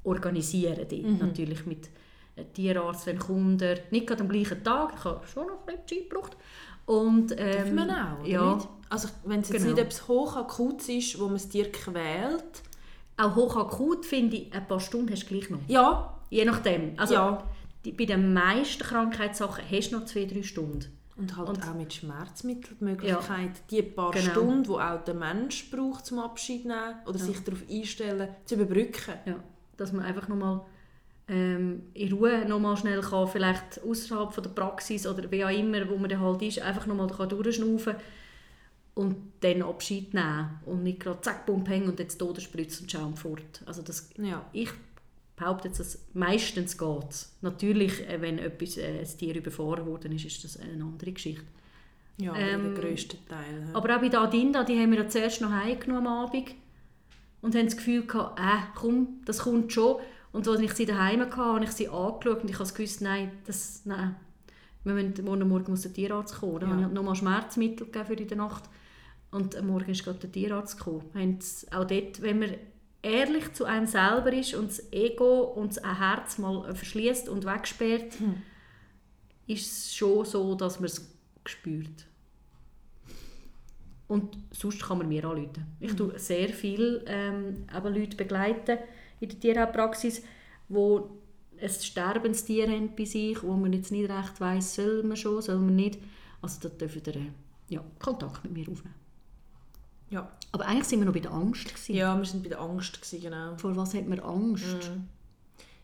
[0.05, 0.93] organisieren dort.
[1.03, 1.19] Mhm.
[1.19, 1.89] Natürlich mit
[2.37, 6.01] einem Tierarzt, wenn Kunden, nicht gerade am gleichen Tag, ich habe schon noch ein bisschen
[6.03, 6.37] Zeit gebraucht.
[6.85, 8.69] Und, Darf ähm, man auch, oder ja, nicht?
[8.89, 9.75] Also wenn es jetzt Genau.
[9.75, 12.63] nicht etwas hochakutes ist, wo man es dir quält.
[13.17, 15.61] Auch hochakut finde ich, ein paar Stunden hast du gleich noch.
[15.69, 16.95] Ja, Je nachdem.
[16.97, 17.45] Also, ja.
[17.85, 20.87] die, bei den meisten Krankheitssachen hast du noch zwei, drei Stunden.
[21.17, 24.31] Und halt Und- auch mit Schmerzmitteln die Möglichkeit, die paar Genau.
[24.33, 27.25] Stunden, die auch der Mensch braucht zum Abschied nehmen oder Ja.
[27.25, 29.15] sich darauf einstellen, zu überbrücken.
[29.25, 29.37] Ja,
[29.77, 30.63] dass man einfach nochmal
[31.29, 35.89] ähm, in Ruhe nochmal schnell kann, vielleicht außerhalb von der Praxis oder wie auch immer,
[35.89, 37.95] wo man dann halt ist, einfach nochmal durchschnaufen
[38.97, 43.15] und dann Abschied nehmen und nicht gerade zack, bumm, hängen und jetzt Todesspritze und schauen
[43.15, 43.63] fort.
[43.67, 44.45] Also das, Ja.
[44.53, 44.71] ich
[45.37, 50.25] behaupte jetzt, dass meistens geht Natürlich, äh, wenn etwas, äh, ein Tier überfahren worden ist,
[50.25, 51.45] ist das eine andere Geschichte.
[52.19, 53.67] Ja, Ähm, der grösste Teil.
[53.69, 53.75] ja.
[53.79, 56.55] Aber auch bei der Adinda, die haben wir ja zuerst noch heimgenommen am Abend
[57.43, 59.97] und haben das Gefühl gehabt, äh, komm, das kommt schon.
[60.33, 63.31] Und als ich sie daheim hatte, habe ich sie angeschaut und ich habe gewusst, nein,
[63.47, 64.17] das, nein.
[64.85, 66.61] Wir müssen, morgen Morgen muss der Tierarzt kommen.
[66.61, 66.77] Dann Ja.
[66.77, 68.65] habe ich nochmal Schmerzmittel gegeben für in der Nacht.
[69.31, 71.39] Und am Morgen ist gerade der Tierarzt gekommen.
[71.73, 72.55] Auch dort, wenn man
[73.03, 78.15] ehrlich zu einem selber ist und das Ego und das Herz mal verschließt und wegsperrt,
[79.47, 81.09] ist es schon so, dass man es
[81.45, 82.07] spürt.
[84.09, 85.67] Und sonst kann man mir anrufen.
[85.81, 85.97] Ich Mhm.
[85.97, 88.79] tue sehr viel ähm, Leute begleiten
[89.21, 90.23] in der Tierheilpraxis,
[90.69, 91.11] wo
[91.61, 95.43] ein sterbendes Tier haben bei sich, wo man jetzt nicht recht weiss, soll man schon,
[95.43, 95.99] soll man nicht.
[96.43, 97.31] Also da dürfen ihr äh,
[97.69, 98.95] ja, Kontakt mit mir aufnehmen.
[100.11, 100.31] Ja.
[100.53, 101.69] Aber eigentlich sind wir noch bei der Angst.
[101.69, 101.95] Gewesen.
[101.95, 103.57] ja, wir waren bei der Angst, gewesen, genau.
[103.57, 104.91] Vor was hat man Angst?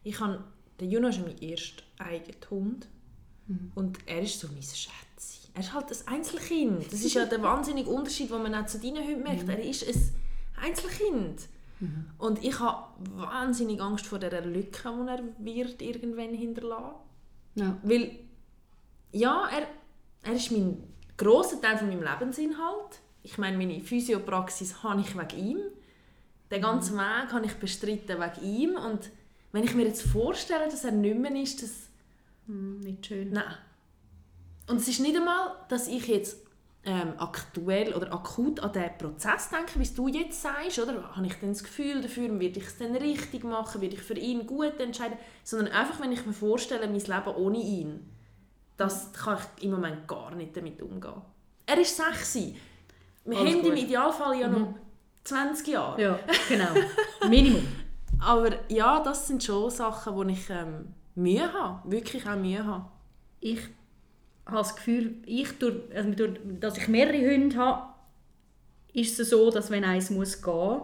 [0.05, 0.43] Ich habe,
[0.81, 2.89] der Juno ist mein erster eigener Hund.
[3.75, 5.51] Und er ist so mein Schätzchen.
[5.55, 6.91] Er ist halt ein Einzelkind.
[6.91, 9.49] Das ist ja der wahnsinnige Unterschied, den man auch zu deinen Hunden merkt.
[9.49, 10.13] Er ist ein
[10.63, 11.49] Einzelkind.
[12.19, 12.85] Und ich habe
[13.17, 16.95] wahnsinnig Angst vor der Lücke, die er wird irgendwann hinterlassen
[17.57, 17.77] Ja.
[17.83, 18.21] Weil,
[19.11, 19.67] ja, er,
[20.23, 20.83] er ist mein
[21.17, 23.01] grosser Teil von meinem Lebensinhalt.
[23.23, 25.59] Ich meine, meine Physiopraxis habe ich wegen ihm.
[26.51, 28.77] Den ganzen Weg habe ich bestritten wegen ihm.
[28.77, 29.11] Und
[29.53, 31.71] wenn ich mir jetzt vorstelle, dass er nicht mehr ist, das...
[32.47, 33.31] Hm, nicht schön.
[33.31, 33.55] Nein.
[34.69, 36.37] Und es ist nicht einmal, dass ich jetzt
[36.85, 41.15] ähm, aktuell oder akut an den Prozess denke, wie du jetzt sagst, oder?
[41.15, 44.19] Habe ich dann das Gefühl dafür, werde ich es dann richtig machen, werde ich für
[44.19, 48.11] ihn gut entscheiden, sondern einfach, wenn ich mir vorstelle, mein Leben ohne ihn,
[48.77, 51.23] das kann ich im Moment gar nicht damit umgehen.
[51.67, 52.39] Er ist 6.
[53.25, 53.79] Wir Alles haben im gut.
[53.79, 54.75] Idealfall ja noch
[55.25, 56.03] 20 Jahre.
[56.03, 56.69] Ja, genau.
[57.29, 57.67] Minimum.
[58.21, 62.87] Aber ja, das sind schon Sachen, wo ich ähm, Mühe habe, wirklich auch Mühe habe.
[63.41, 63.61] ich
[64.47, 67.93] habe das Gefühl, ich durch, also durch, dass ich mehrere Hunde habe,
[68.93, 70.83] ist es so, dass wenn eins muss gehen,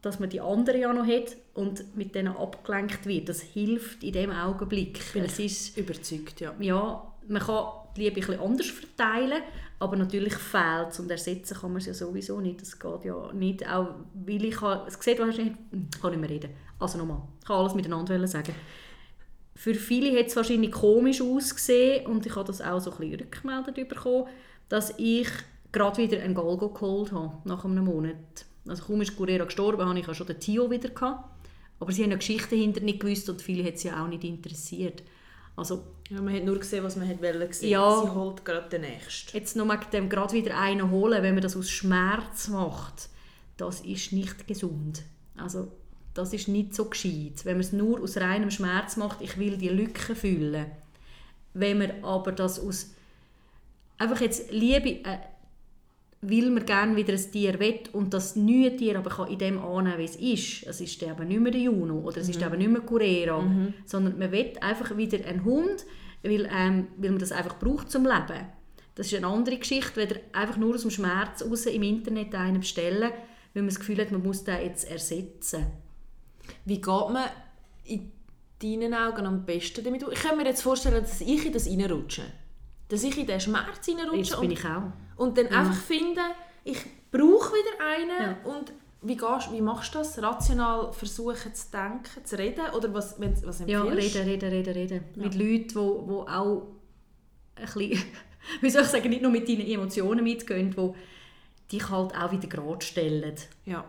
[0.00, 3.28] dass man die andere ja noch hat und mit denen abgelenkt wird.
[3.28, 5.00] Das hilft in dem Augenblick.
[5.12, 6.54] Bin es ist, Überzeugt, ja.
[6.58, 9.42] ja, man kann die Liebe ein bisschen anders verteilen,
[9.78, 12.60] aber natürlich fehlt es und ersetzen kann man es ja sowieso nicht.
[12.60, 16.20] Das geht ja nicht, auch weil ich habe, es sieht wahrscheinlich, hm, ich kann nicht
[16.20, 16.50] mehr reden.
[16.78, 18.54] Also nochmal, ich kann alles miteinander sagen.
[19.54, 23.20] Für viele hat es wahrscheinlich komisch ausgesehen und ich habe das auch so ein bisschen
[23.20, 24.26] rückgemeldet bekommen,
[24.68, 25.28] dass ich
[25.70, 28.46] gerade wieder einen Galgo geholt habe, nach einem Monat.
[28.66, 31.28] Also kaum ist Guerrero gestorben, habe ich ja schon den Tio wieder gehabt.
[31.80, 34.22] Aber sie haben ja Geschichten hinter nicht gewusst und viele hat es ja auch nicht
[34.22, 35.02] interessiert.
[35.56, 37.70] Also Ja, man hat nur gesehen, was man hat wollen sehen.
[37.70, 38.02] Ja.
[38.02, 39.36] Sie holt gerade den nächsten.
[39.36, 43.08] jetzt noch mit dem gerade wieder einen holen, wenn man das aus Schmerz macht,
[43.56, 45.02] das ist nicht gesund.
[45.36, 45.70] Also
[46.14, 47.44] das ist nicht so gescheit.
[47.44, 50.66] Wenn man es nur aus reinem Schmerz macht, ich will die Lücke füllen.
[51.54, 52.90] Wenn man aber das aus
[53.98, 55.18] einfach jetzt Liebe, äh,
[56.22, 59.58] will man gerne wieder ein Tier wett und das neue Tier aber kann in dem
[59.58, 60.66] annehmen, wie es ist.
[60.68, 63.44] Es ist aber nicht mehr der Juno oder es ist dann aber nicht mehr Curera,
[63.84, 65.84] sondern man will einfach wieder einen Hund,
[66.22, 68.46] weil, ähm, weil man das einfach braucht zum Leben.
[68.94, 72.60] Das ist eine andere Geschichte, wenn einfach nur aus dem Schmerz raus im Internet einen
[72.60, 73.10] bestellen,
[73.54, 75.66] weil man das Gefühl hat, man muss den jetzt ersetzen.
[76.64, 77.24] Wie geht man
[77.84, 78.12] in
[78.62, 80.12] deinen Augen am besten damit um?
[80.12, 82.22] Ich kann mir jetzt vorstellen, dass ich in das reinrutsche.
[82.92, 84.82] Dass ich in den Schmerz reinrutsche und, ich auch.
[85.16, 86.20] und dann einfach finde,
[86.62, 86.76] ich
[87.10, 88.36] brauche wieder einen.
[88.44, 88.52] Ja.
[88.52, 90.22] Und wie, gehst, wie machst du das?
[90.22, 92.66] Rational versuchen zu denken, zu reden?
[92.76, 95.04] Oder was, wenn- was Ja, empfiehlst reden, reden, reden, reden.
[95.16, 96.66] Mit Leuten, die wo, wo auch
[97.56, 98.02] ein bisschen,
[98.60, 100.92] wie soll ich sagen, nicht nur mit deinen Emotionen mitgehen, die
[101.76, 103.34] dich halt auch wieder gerade stellen.
[103.64, 103.84] Ja.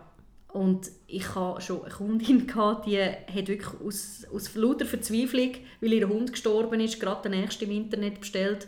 [0.48, 5.50] Und ich hatte schon eine Kundin, gehabt, die hat wirklich aus, aus lauter Verzweiflung,
[5.82, 8.66] weil ihr Hund gestorben ist, gerade den nächsten im Internet bestellt.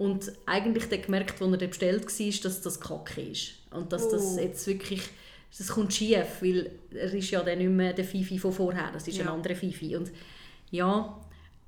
[0.00, 3.50] Und eigentlich dann gemerkt, als er dann bestellt war, dass das Kacke ist.
[3.70, 4.40] Und dass das Oh.
[4.40, 5.02] jetzt wirklich,
[5.58, 9.06] das kommt schief, weil er ist ja dann nicht mehr der Fifi von vorher, das
[9.06, 9.34] ist ein Ja.
[9.34, 9.94] anderer Fifi.
[9.96, 10.10] Und
[10.70, 11.20] ja,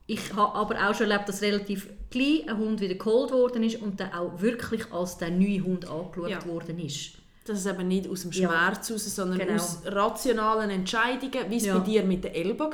[0.06, 3.82] ich habe aber auch schon erlebt, dass relativ klein ein Hund wieder geholt worden ist
[3.82, 6.46] und dann auch wirklich als der neue Hund angeschaut Ja.
[6.46, 7.10] worden ist.
[7.44, 8.48] Das ist eben nicht aus dem Ja.
[8.48, 9.54] Schmerz raus, sondern Genau.
[9.54, 11.78] aus rationalen Entscheidungen, wie es Ja.
[11.78, 12.72] bei dir mit der Elba war,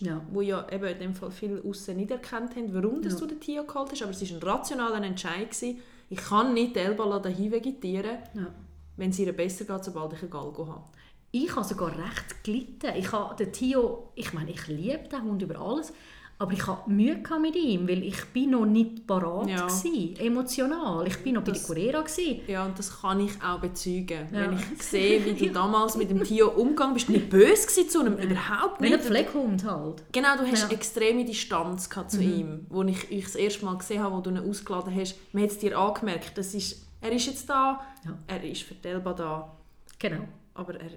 [0.00, 0.20] Ja.
[0.30, 3.20] wo ja eben in dem Fall viele außen nicht erkannt haben, warum dass Ja.
[3.20, 5.50] du den Tio geholt hast, aber es war ein rationaler Entscheid.
[5.50, 5.78] Gewesen.
[6.10, 8.46] Ich kann nicht die Elba dahin vegetieren, Ja.
[8.98, 10.84] wenn es ihr besser geht, sobald ich einen Galgo habe.
[11.30, 12.90] Ich habe sogar recht gelitten.
[12.98, 15.94] Ich habe den Tio, ich meine, ich liebe den Hund über alles,
[16.42, 19.66] aber ich hatte Mühe mit ihm, weil ich bin noch nicht parat Ja.
[19.66, 21.06] gsi, emotional.
[21.06, 22.42] Ich bin noch bei der Das- gsi.
[22.46, 24.28] Ja, und das kann ich auch bezeugen.
[24.32, 24.40] Ja.
[24.50, 28.06] Wenn ich sehe, wie du damals mit dem Tio umgegangen bist, nicht böse gewesen zu
[28.06, 29.04] ihm, überhaupt Wie ein nicht.
[29.04, 30.02] Pfleghund halt.
[30.12, 30.76] Genau, du hast Ja.
[30.76, 34.38] extreme Distanz zu ihm, wo ich ich das erste Mal gesehen habe, wo du ihn
[34.38, 35.14] ausgeladen hast.
[35.32, 38.18] Man hat es dir angemerkt, das ist, er ist jetzt da, Ja.
[38.26, 39.56] er ist Elba da,
[39.98, 40.22] Genau.
[40.54, 40.90] aber er...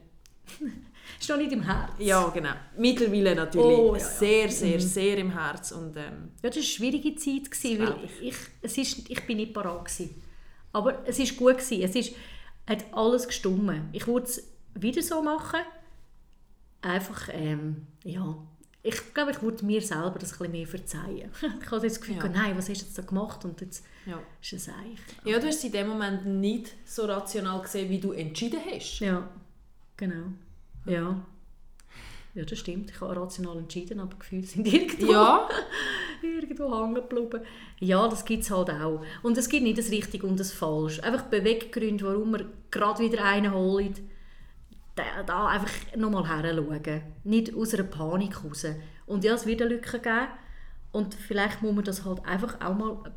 [1.20, 1.92] Ist noch nicht im Herz.
[2.00, 2.54] Ja, genau.
[2.78, 4.08] Mittlerweile natürlich Oh, ja, ja.
[4.08, 7.96] sehr, sehr, sehr im Herz und ähm, Ja, das war eine schwierige Zeit, gewesen, weil
[8.22, 10.22] ich, es ist, ich bin nicht parat gewesen.
[10.74, 11.58] Aber es war gut.
[11.60, 11.82] Gewesen.
[11.84, 12.16] Es ist,
[12.68, 13.90] hat alles gestummen.
[13.94, 15.62] Ich würde es wieder so machen.
[16.82, 18.36] Einfach, ähm, ja...
[18.88, 21.32] Ich glaube, ich würde mir selber das ein bisschen mehr verzeihen.
[21.62, 22.28] ich habe das Gefühl, Ja.
[22.28, 23.44] nein, was hast du jetzt da gemacht?
[23.44, 24.20] Und jetzt ja.
[24.40, 25.00] ist es eigentlich...
[25.24, 29.00] Ja, du hast es in dem Moment nicht so rational gesehen, wie du entschieden hast.
[29.00, 29.28] Ja,
[29.98, 30.34] genau.
[30.86, 31.26] Ja.
[32.36, 32.92] Ja, das stimmt.
[32.92, 35.48] Ich habe rational entschieden, aber Gefühle sind irgendwo, Ja,
[36.22, 37.42] irgendwo hängen geblieben.
[37.80, 39.04] Ja, das gibt es halt auch.
[39.24, 41.00] Und es gibt nicht das Richtig und das Falsch.
[41.00, 44.02] Einfach Beweggründe, warum man gerade wieder einen holt.
[44.96, 47.02] Da, da einfach nochmal heranschauen.
[47.24, 48.66] Nicht aus einer Panik raus.
[49.06, 50.28] Und ja, es wird eine Lücke geben.
[50.92, 53.14] Und vielleicht muss man das halt einfach auch mal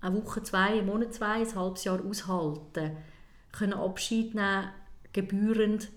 [0.00, 2.96] eine Woche, zwei, einen Monat, zwei, ein halbes Jahr aushalten.
[3.52, 4.68] Können Abschied nehmen,
[5.12, 5.88] gebührend.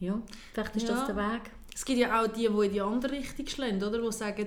[0.00, 0.20] Ja,
[0.52, 0.94] vielleicht ist Ja.
[0.94, 1.42] das der Weg.
[1.74, 4.00] es gibt ja auch die, die in die andere Richtung schlagen, oder?
[4.00, 4.46] Die sagen,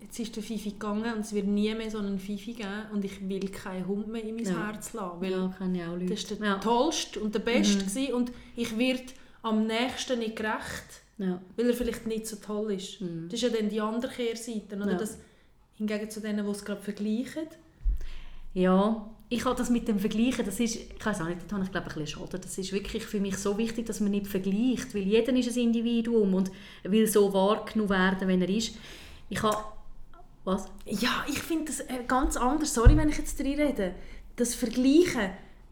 [0.00, 3.04] jetzt ist der Fifi gegangen und es wird nie mehr so einen Fifi geben und
[3.04, 4.66] ich will keinen Hund mehr in mein Ja.
[4.66, 5.20] Herz lassen.
[5.20, 6.06] Weil Ja, kenne ich auch Leute.
[6.14, 6.58] das war der ja.
[6.58, 9.04] tollste und der beste gewesen und ich werde
[9.42, 11.40] am nächsten nicht gerecht, Ja.
[11.56, 12.98] weil er vielleicht nicht so toll ist.
[13.00, 14.76] Das ist ja dann die andere Kehrseite.
[14.76, 14.92] Oder?
[14.92, 14.98] Ja.
[14.98, 15.18] Das,
[15.76, 17.46] hingegen zu denen, die es gerade vergleichen.
[18.54, 21.64] Ja, ich habe das mit dem Vergleichen, das ist, ich weiß auch nicht, da habe
[21.64, 22.38] ich glaube ich ein bisschen schade.
[22.38, 25.62] Das ist wirklich für mich so wichtig, dass man nicht vergleicht, weil jeder ist ein
[25.62, 26.50] Individuum und
[26.82, 28.76] will so wahrgenommen werden, wenn er ist.
[29.30, 29.56] Ich habe,
[30.44, 30.66] was?
[30.84, 32.74] Ja, ich finde das äh, ganz anders.
[32.74, 33.94] Sorry, wenn ich jetzt drin rede.
[34.36, 35.30] Das Vergleichen,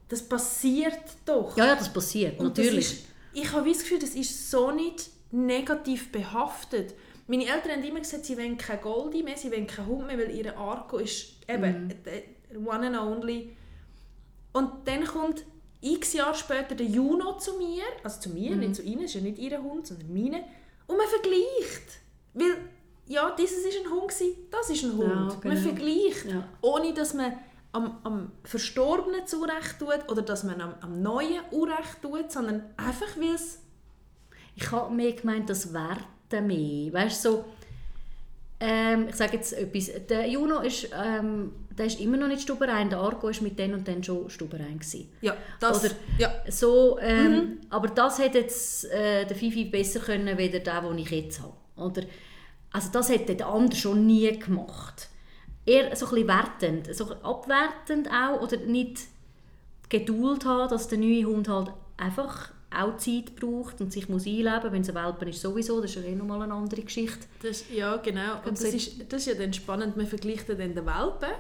[0.09, 1.57] das passiert doch.
[1.57, 2.93] Ja, ja, das passiert, Und das natürlich.
[2.93, 6.95] Ist, ich habe das Gefühl, das ist so nicht negativ behaftet.
[7.27, 10.19] Meine Eltern haben immer gesagt, sie wollen kein Goldie mehr, sie wollen keinen Hund mehr,
[10.19, 12.23] weil ihr Arco ist eben der
[12.65, 13.57] one and only.
[14.53, 15.45] Und dann kommt
[15.81, 19.21] x Jahre später der Juno zu mir, also zu mir, nicht zu ihnen, ist ja
[19.21, 20.45] nicht ihr Hund, sondern meine,
[20.87, 22.01] und man vergleicht.
[22.35, 22.57] Weil,
[23.07, 25.09] ja, dieses ist ein Hund, gewesen, das ist ein Hund.
[25.11, 25.61] Ja, Man genau.
[25.61, 26.49] vergleicht, Ja.
[26.61, 27.33] ohne dass man
[27.73, 33.17] am, am Verstorbenen zurecht tut oder dass man am, am Neuen Unrecht tut, sondern einfach,
[33.17, 33.59] weil es...
[34.55, 36.93] Ich habe mehr gemeint, das Werte mehr.
[36.93, 37.45] Weißt du, so,
[38.61, 39.91] ähm, ich sage jetzt etwas.
[40.09, 42.91] Der Juno ist, ähm, der ist immer noch nicht stuberein.
[42.91, 45.11] Der Argo ist mit den und dann schon stuberein gewesen.
[45.21, 45.85] Ja, das...
[45.85, 46.33] Oder- ja.
[46.49, 51.11] So, ähm, Aber das hätte jetzt äh, der Fifi besser können, als der, den ich
[51.11, 51.55] jetzt habe.
[51.77, 52.03] Oder,
[52.73, 55.09] also das hätte der andere schon nie gemacht.
[55.65, 59.03] Eher so ein bisschen wertend, so abwertend auch, oder nicht
[59.89, 64.73] Geduld haben, dass der neue Hund halt einfach auch Zeit braucht und sich muss einleben
[64.73, 67.27] Wenn es ein Welpen ist, sowieso, das ist ja eh nochmal eine andere Geschichte.
[67.43, 68.37] Das, ja, genau.
[68.47, 69.97] Und das ist, das ist ja dann spannend.
[69.97, 71.31] Man vergleicht dann den Welpen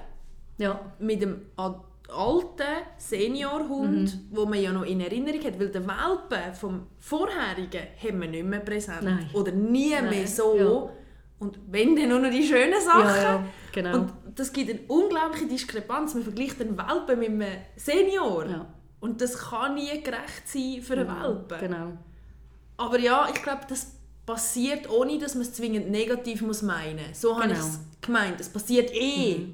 [0.62, 2.62] Ja, mit dem alten
[2.98, 4.36] Seniorhund, Mhm.
[4.36, 5.58] wo man ja noch in Erinnerung hat.
[5.58, 9.02] Weil den Welpen vom vorherigen haben wir nicht mehr präsent.
[9.02, 9.30] Nein.
[9.32, 10.56] Oder nie mehr Nein, so.
[10.56, 10.90] ja.
[11.38, 13.00] Und wenn, dann nur noch die schönen Sachen.
[13.16, 13.94] ja, ja genau.
[13.98, 16.14] Und das gibt eine unglaubliche Diskrepanz.
[16.14, 18.46] Man vergleicht den Welpen mit einem Senior.
[18.46, 18.66] ja.
[19.00, 21.58] Und das kann nie gerecht sein für einen Welpen.
[21.58, 21.92] Genau.
[22.76, 27.34] Aber ja, ich glaube, das passiert, ohne dass man es zwingend negativ muss meinen So
[27.36, 27.66] habe ich Genau.
[27.66, 28.40] es gemeint.
[28.40, 29.48] Es passiert eh.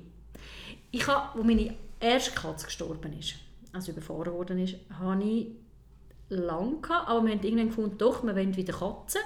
[0.90, 3.34] Ich habe, als meine erste Katze gestorben ist,
[3.72, 5.48] also überfahren worden ist, habe ich
[6.28, 9.20] lange gehabt, aber wir haben irgendwann gefunden, doch, wir wollen wieder Katzen.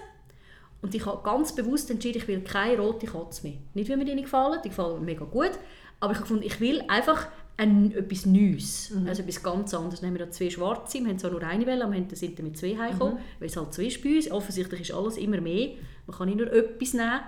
[0.80, 3.56] Und ich habe ganz bewusst entschieden, ich will keine rote Katze mehr.
[3.74, 5.52] Nicht, weil mir die nicht gefallen, die gefallen mir mega gut,
[6.00, 10.00] aber ich habe gefunden, ich will einfach ein, etwas Neues, also etwas ganz anderes.
[10.00, 12.36] Dann haben wir da zwei Schwarze, wir haben zwar nur eine Welle, aber wir sind
[12.38, 14.30] dann mit zwei heimgekommen, weil es halt zwei uns.
[14.30, 15.76] Offensichtlich ist alles immer mehr.
[16.06, 17.20] Man kann nicht nur etwas nehmen.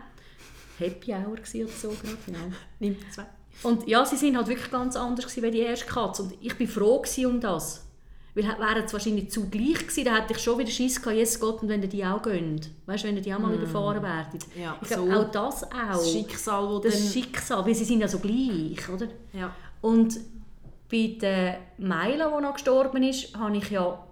[0.78, 2.52] Happy Hour oder so gerade, genau.
[2.80, 3.26] Nimmt zwei.
[3.62, 6.22] Und ja, sie sind halt wirklich ganz anders gewesen, wie die erste Katze.
[6.22, 7.84] Und ich bin froh um das.
[8.34, 11.38] Weil wären es wahrscheinlich zu gleich gewesen, dann hätte ich schon wieder Schiss gehabt, Jesus
[11.38, 12.60] Gott, und wenn die auch gehen.
[12.86, 14.40] Weißt du, wenn die auch mal überfahren werden.
[14.60, 15.70] Ja, ich glaube, so auch das auch.
[15.92, 17.12] Das Schicksal, wo Das.
[17.12, 19.06] Schicksal, weil sie sind ja so gleich, oder?
[19.32, 19.54] Ja.
[19.80, 20.18] Und
[20.90, 24.04] bei der Meila, die noch gestorben ist, habe ich ja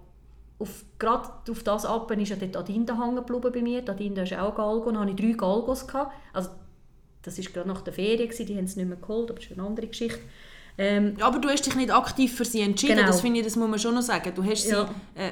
[0.59, 3.81] auf, gerade auf das ab ist ja dort Adinda hängen geblieben bei mir.
[3.81, 4.91] Die Adinda ist auch Galgo.
[4.91, 5.85] Dann hatte ich drei Galgos.
[5.85, 6.13] Gehabt.
[6.31, 6.49] Also,
[7.23, 9.49] das war gerade nach der Ferien, gewesen, die haben es nicht mehr geholt, aber das
[9.49, 10.19] ist eine andere Geschichte.
[10.77, 13.07] Ähm, Aber du hast dich nicht aktiv für sie entschieden, Genau.
[13.07, 14.31] das finde ich, das muss man schon noch sagen.
[14.35, 14.87] Du hast Ja.
[15.15, 15.31] sie äh,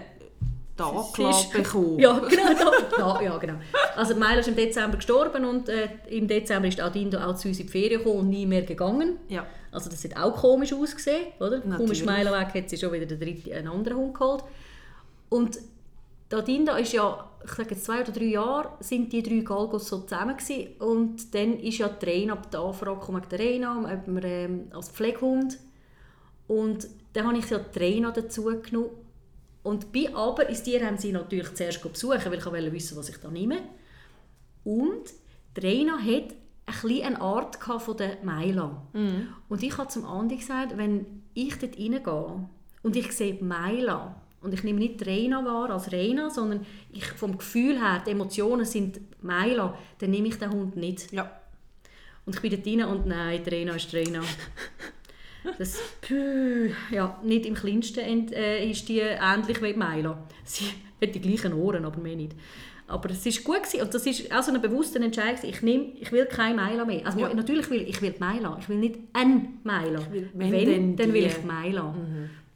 [0.78, 0.92] da
[1.30, 2.00] ist- bekommen.
[2.00, 2.72] Ja, genau.
[2.98, 3.56] Da, ja, ja, genau.
[3.96, 7.60] Also Meila ist im Dezember gestorben und äh, im Dezember ist Adinda auch zu uns
[7.60, 9.18] in die Ferien gekommen und nie mehr gegangen.
[9.30, 9.46] Ja.
[9.72, 11.60] Also das hat auch komisch ausgesehen, oder?
[11.66, 12.00] Natürlich.
[12.02, 14.44] ist Meila weg, hat sie schon wieder den dritten, einen anderen Hund geholt.
[15.30, 15.58] Und
[16.32, 19.88] die Adinda ist ja, ich sage jetzt zwei oder drei Jahre, sind die drei Galgos
[19.88, 20.78] so zusammen gewesen.
[20.80, 25.58] Und dann ist ja die Reina, die Anfrage der Reina, ob wir, ähm, als Pflegehund.
[26.48, 28.92] Und dann habe ich ja die Reina dazu genommen.
[29.64, 33.10] Und bei aber ins Tier haben sie natürlich zuerst besuchen, weil ich wollte wissen, was
[33.10, 33.58] ich da nehme.
[34.64, 35.04] Und
[35.58, 36.34] die Reina hat ein
[36.66, 38.84] bisschen eine Art von der Meila.
[39.50, 42.50] Und ich habe zum Andi gesagt, wenn ich dort reingehe
[42.84, 47.06] und ich sehe die Meila und ich nehme nicht Reina wahr als Reina, sondern ich,
[47.06, 51.12] vom Gefühl her, die Emotionen sind Meila, dann nehme ich den Hund nicht.
[51.12, 51.32] ja.
[52.24, 54.22] Und ich bin dort rein und nein, die Reina ist Reina.
[55.58, 60.24] Das, puh, ja, nicht im kleinsten äh, ist die ähnlich wie Meila.
[60.44, 60.66] Sie
[61.02, 62.34] hat die gleichen Ohren, aber mehr nicht.
[62.88, 63.82] Aber es war gut gewesen.
[63.82, 65.44] und das ist auch so ein bewusster Entscheid.
[65.44, 67.06] Ich, nehm, ich will keine Meila mehr.
[67.06, 67.34] Also Ja.
[67.34, 68.58] natürlich will ich will Meila.
[68.60, 70.00] Ich will nicht ein Meila.
[70.34, 71.96] wenn Wenn, dann will ich Meila.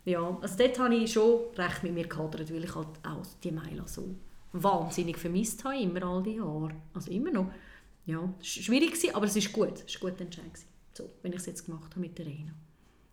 [0.06, 3.52] Ja, also dort habe ich schon recht mit mir gehadert, weil ich halt auch die
[3.52, 4.16] Meila so
[4.54, 6.72] wahnsinnig vermisst habe, immer all die Jahre.
[6.94, 7.52] Also immer noch.
[8.06, 9.84] Ja, es war schwierig, gewesen, aber es ist gut.
[9.88, 10.46] Es war ein guter Entscheid.
[10.94, 12.52] So, wenn ich es jetzt gemacht habe mit der Reina.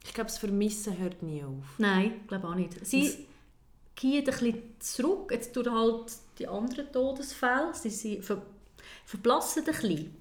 [0.05, 1.65] Ich glaube, das Vermissen hört nie auf.
[1.79, 2.85] Nein, glaube auch nicht.
[2.85, 3.17] Sie Das-
[3.95, 7.71] gehen ein bisschen zurück, jetzt durch halt die anderen Todesfälle.
[7.75, 8.43] Sie, sie ver
[9.07, 10.17] verblassen ein bisschen.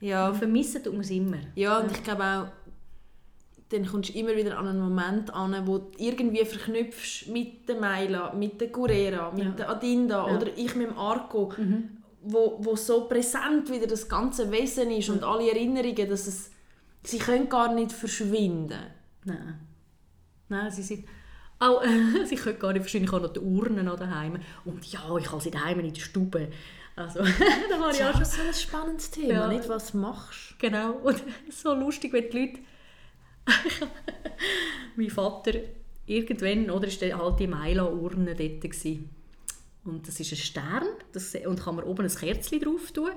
[0.00, 1.38] Ja, Aber vermissen tut man es immer.
[1.54, 2.63] ja und ich glaube auch,
[3.74, 7.76] dann kommst du immer wieder an einen Moment an, wo du irgendwie verknüpfst mit der
[7.80, 9.50] Meila, mit der Gurera, mit Ja.
[9.50, 10.36] der Adinda Ja.
[10.36, 11.52] oder ich mit dem Arco,
[12.22, 16.50] wo, wo so präsent wieder das ganze Wesen ist und alle Erinnerungen, dass es,
[17.02, 18.78] sie können gar nicht verschwinden.
[19.24, 19.60] Nein.
[20.48, 21.04] Nein, sie sind...
[21.58, 21.82] Auch,
[22.24, 24.38] sie können gar nicht wahrscheinlich auch noch die Urnen noch daheim.
[24.64, 26.48] Und ja, ich habe sie daheim in der Stube.
[26.96, 27.20] Also,
[27.70, 28.24] da war ich Ja, auch schon...
[28.24, 29.48] so ein spannendes Thema, Ja.
[29.48, 30.58] nicht was machst.
[30.58, 30.92] Genau.
[31.02, 32.58] Und so lustig, wenn die Leute...
[34.96, 35.52] mein Vater,
[36.06, 38.60] irgendwann, oder, ist halt die Meila-Urne dort.
[38.60, 39.10] Gewesen.
[39.84, 40.86] Und das ist ein Stern.
[41.12, 43.10] Das, und kann man oben ein Kerzchen drauf tun.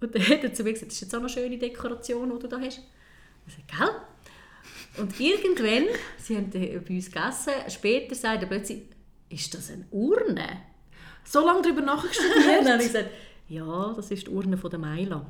[0.00, 2.38] Und dann hat er zu mir gesagt, das ist jetzt auch eine schöne Dekoration, die
[2.38, 2.80] du da hast.
[3.46, 5.02] Ich sage, gell?
[5.02, 5.84] Und irgendwann,
[6.18, 8.82] sie haben bei uns gegessen, später sagt er plötzlich,
[9.28, 10.62] ist das eine Urne?
[11.24, 12.36] So lange darüber nachgestudiert.
[12.36, 13.10] Und dann habe ich gesagt,
[13.48, 15.26] ja, das ist die Urne von der Meila.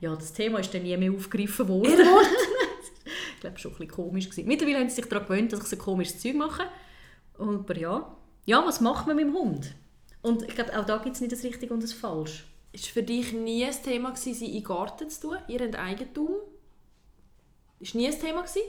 [0.00, 1.92] Ja, das Thema ist dann nie mehr aufgegriffen worden.
[3.48, 4.46] ich glaube, schon ein bisschen komisch gewesen.
[4.48, 6.64] Mittlerweile haben sie sich daran gewöhnt, dass ich so komisches Zeug mache.
[7.38, 8.14] Aber ja,
[8.46, 9.74] ja, was macht man mit dem Hund?
[10.22, 12.44] Und ich glaube, auch da gibt es nicht das Richtige und das Falsch.
[12.72, 15.36] Ist für dich nie ein Thema gewesen, sie in den Garten zu tun?
[15.48, 16.30] Ihr habt Eigentum?
[17.80, 18.62] Ist nie ein Thema gewesen?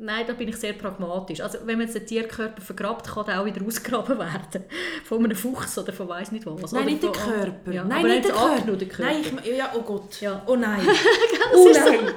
[0.00, 1.40] Nein, da bin ich sehr pragmatisch.
[1.40, 4.64] Also wenn man jetzt den Tierkörper vergrabt, kann der auch wieder ausgegraben werden.
[5.04, 6.72] Von einem Fuchs oder von weiss nicht was.
[6.72, 7.72] Nein, Oder nicht der von- Körper.
[7.72, 8.50] Ja, nein, aber nicht der Körper.
[8.52, 9.12] angenommen, der Körper.
[9.12, 10.20] Nein, ich, ja, oh Gott.
[10.20, 10.42] Ja.
[10.46, 10.80] Oh nein.
[11.54, 12.12] Oh nein.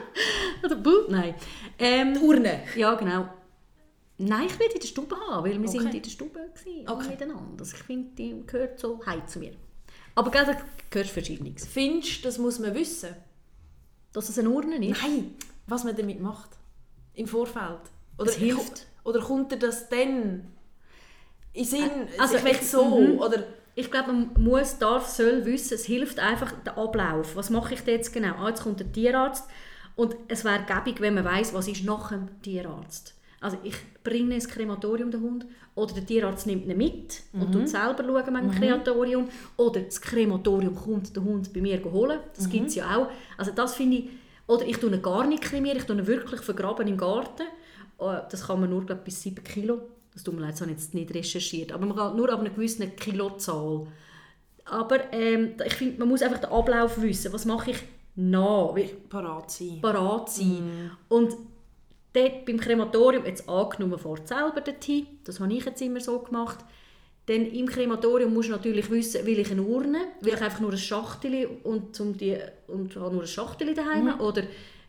[0.64, 1.36] Oder buh, nein.
[1.80, 2.64] Ähm, Urne.
[2.76, 3.28] Ja, genau.
[4.18, 5.80] Nein, ich will in der Stube haben, weil wir Okay.
[5.80, 7.10] sind in der Stube gewesen, Okay.
[7.10, 7.56] miteinander.
[7.60, 9.54] Also ich finde, die gehört so heim zu mir.
[10.16, 10.56] Aber gell, da
[10.90, 11.66] gehört Verschiedenes.
[11.68, 13.16] Findest du, das muss man wissen?
[14.14, 15.02] Dass es eine Urne ist?
[15.02, 15.36] Nein.
[15.68, 16.50] Was man damit macht?
[17.14, 17.80] Im Vorfeld?
[18.18, 18.86] Oder Es hilft.
[19.04, 20.52] Oder kommt dir das dann
[21.54, 21.90] in Sinn?
[22.20, 22.86] Also, ich will so.
[23.00, 23.20] mhm.
[23.20, 23.44] Oder
[23.74, 27.36] Ich glaube, man muss, darf, soll wissen, es hilft einfach der Ablauf.
[27.38, 28.36] Was mache ich jetzt genau?
[28.36, 29.46] Ah, jetzt kommt der Tierarzt
[29.96, 33.16] und es wäre gäbig, wenn man weiß, was ist nach dem Tierarzt.
[33.40, 37.70] Also ich bringe ins Krematorium den Hund oder der Tierarzt nimmt ihn mit und tut
[37.70, 42.20] selber schauen mit dem Krematorium oder das Krematorium kommt den Hund bei mir holen.
[42.36, 43.10] Das gibt es ja auch.
[43.38, 44.10] Also das finde ich,
[44.48, 47.44] oder ich tue ihn gar nicht kremieren, ich tue ihn wirklich vergraben im Garten.
[48.00, 49.82] Äh, Das kann man nur glaub, bis 7 Kilo.
[50.14, 51.72] Das tut mir leid, das habe ich jetzt nicht recherchiert.
[51.72, 53.88] Aber man kann nur ab einer gewissen Kilozahl.
[54.66, 57.34] Aber ähm, ich finde, man muss einfach den Ablauf wissen.
[57.34, 57.78] Was mache ich
[58.16, 58.76] nach?
[59.10, 59.80] Parat sein.
[59.82, 60.92] Parat sein.
[61.10, 61.36] Und
[62.14, 66.60] dort beim Krematorium, jetzt angenommen fährt selber dorthin, das habe ich jetzt immer so gemacht,
[67.28, 70.72] dann im Krematorium musst du natürlich wissen, will ich eine Urne, will ich einfach nur
[70.72, 72.38] ein Schachtel und, um die,
[72.68, 74.20] und habe nur ein Schachtel daheim Mhm.
[74.20, 74.44] oder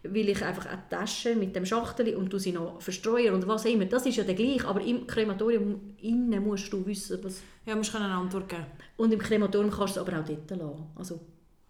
[0.04, 3.64] will ich einfach eine Tasche mit dem Schachtel und du sie noch verstreuen und was
[3.66, 3.84] immer.
[3.84, 7.40] Das ist ja der gleich, aber im Krematorium innen musst du wissen, was...
[7.64, 8.66] Ja, musst du eine Antwort geben.
[8.96, 10.86] Und im Krematorium kannst du es aber auch dort lassen.
[10.96, 11.20] Also,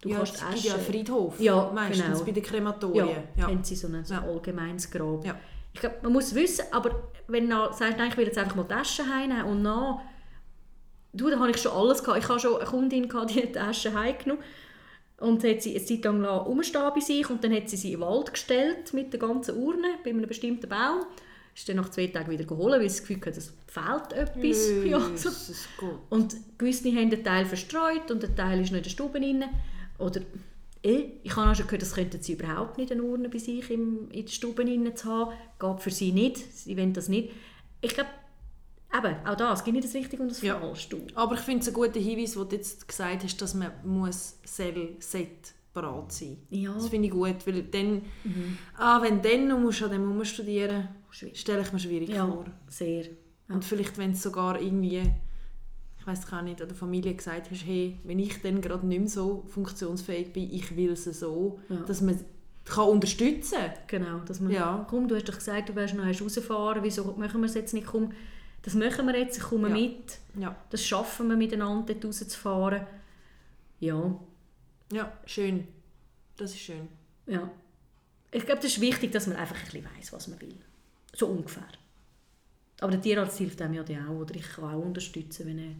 [0.03, 1.41] du ja, kannst es die ja Friedhof.
[1.41, 2.19] Ja, meistens genau.
[2.25, 3.23] bei den Ja, Krematorien.
[3.37, 3.47] Ja.
[3.47, 4.29] haben sie so ein, so ein Ja.
[4.29, 5.25] allgemeines Grab.
[5.25, 5.35] Ja.
[5.73, 8.65] Ich glaube, man muss wissen, aber wenn du sagst, nein, ich will jetzt einfach mal
[8.65, 10.01] Taschen heimnehmen und dann,
[11.15, 12.23] du, da habe ich schon alles gehabt.
[12.23, 14.43] Ich hatte schon eine Kundin, gehabt, die hat Taschen heimgenommen
[15.19, 18.01] und hat sie eine Zeit lang rumstehen bei sich und dann hat sie sie in
[18.01, 21.07] den Wald gestellt mit der ganzen Urne bei einem bestimmten Baum.
[21.55, 24.71] Ist dann nach zwei Tagen wieder geholt, weil sie das Gefühl hatte, es fehlt etwas.
[24.85, 25.29] Ja, so.
[25.29, 25.69] Jesus.
[26.11, 29.45] Und gewisse haben den Teil verstreut und der Teil ist noch in der Stube drin.
[30.03, 30.21] Oder
[30.83, 33.71] eh, ich habe auch schon gehört, das könnten sie überhaupt nicht eine Urne bei sich
[33.71, 35.33] im, in der Stube zu haben.
[35.59, 36.37] Geht für sie nicht.
[36.39, 37.31] Sie wollen das nicht.
[37.81, 38.11] Ich glaube,
[38.97, 40.59] eben, auch das, gibt nicht das Richtige und das Ja.
[40.59, 40.89] Falsche.
[40.91, 40.99] Du.
[41.15, 44.39] Aber ich finde es ein guter Hinweis, wo du jetzt gesagt hast, dass man muss
[44.45, 44.89] sollte
[45.75, 48.03] bereit sein Ja, Das finde ich gut, weil dann,
[48.77, 51.41] ah, wenn du dann noch musst, an dem umstudieren Schwierig.
[51.41, 52.45] stelle ich mir schwierig ja vor.
[52.69, 53.07] sehr.
[53.49, 55.03] Und vielleicht, wenn es sogar irgendwie,
[56.03, 58.99] ich weiß gar nicht, an der Familie gesagt hast, hey, wenn ich dann gerade nicht
[58.99, 61.77] mehr so funktionsfähig bin, ich will es so, Ja.
[61.77, 62.19] dass man
[62.65, 64.85] kann unterstützen Genau, dass man, Ja.
[64.91, 67.87] komm, du hast doch gesagt, du willst noch rausfahren, wieso machen wir es jetzt nicht?
[67.87, 68.11] Komm,
[68.63, 69.75] das machen wir jetzt, ich komme Ja.
[69.75, 70.19] mit.
[70.41, 70.57] Ja.
[70.71, 72.85] Das schaffen wir miteinander, dort rauszufahren.
[73.79, 74.19] Ja,
[74.93, 75.69] ja, schön.
[76.37, 76.89] Das ist schön.
[77.29, 77.49] Ja.
[78.33, 80.57] Ich glaube, das ist wichtig, dass man einfach ein bisschen weiss, was man will.
[81.15, 81.69] So ungefähr.
[82.81, 84.21] Aber der Tierarzt hilft einem ja auch.
[84.21, 85.77] Oder ich kann auch unterstützen, wenn da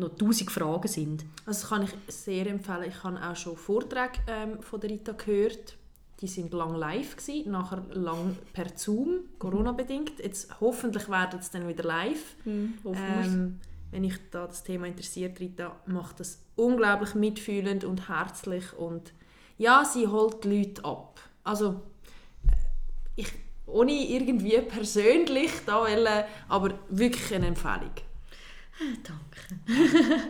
[0.00, 1.24] noch tausend Fragen sind.
[1.46, 2.84] Also das kann ich sehr empfehlen.
[2.88, 5.76] Ich habe auch schon Vorträge ähm, von der Rita gehört.
[6.20, 10.18] Die sind lang live gewesen, nachher lang per Zoom, Corona-bedingt.
[10.18, 12.36] Jetzt hoffentlich werden es dann wieder live.
[12.44, 19.12] Ähm, wenn ich da das Thema interessiert, Rita macht das unglaublich mitfühlend und herzlich und
[19.56, 21.20] ja, sie holt die Leute ab.
[21.42, 21.80] Also
[22.46, 22.54] äh,
[23.16, 23.32] ich
[23.66, 27.92] ohne irgendwie persönlich da wollen, aber wirklich eine Empfehlung.
[29.02, 30.22] Danke.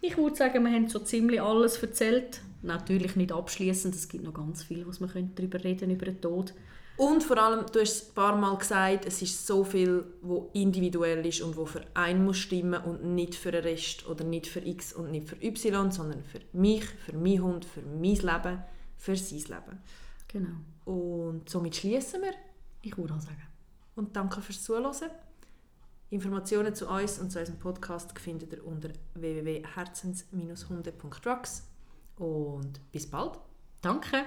[0.00, 2.40] ich würde sagen, wir haben so ziemlich alles erzählt.
[2.62, 3.94] Natürlich nicht abschließend.
[3.94, 6.54] Es gibt noch ganz viel, was wir darüber reden über den Tod.
[6.98, 11.24] Und vor allem, du hast ein paar Mal gesagt, es ist so viel, wo individuell
[11.24, 14.58] ist und wo für einen muss stimmen und nicht für den Rest oder nicht für
[14.58, 18.64] X und nicht für Y, sondern für mich, für meinen Hund, für mein Leben,
[18.96, 19.78] für sein Leben.
[20.26, 20.56] Genau.
[20.84, 22.32] Und somit schließen wir
[22.82, 23.46] Ich würde auch sagen.
[23.94, 24.92] und danke fürs Zuhören.
[26.10, 31.68] Informationen zu uns und zu unserem Podcast findet ihr unter www.herzens-hunde.rocks
[32.16, 33.38] und bis bald.
[33.82, 34.24] Danke.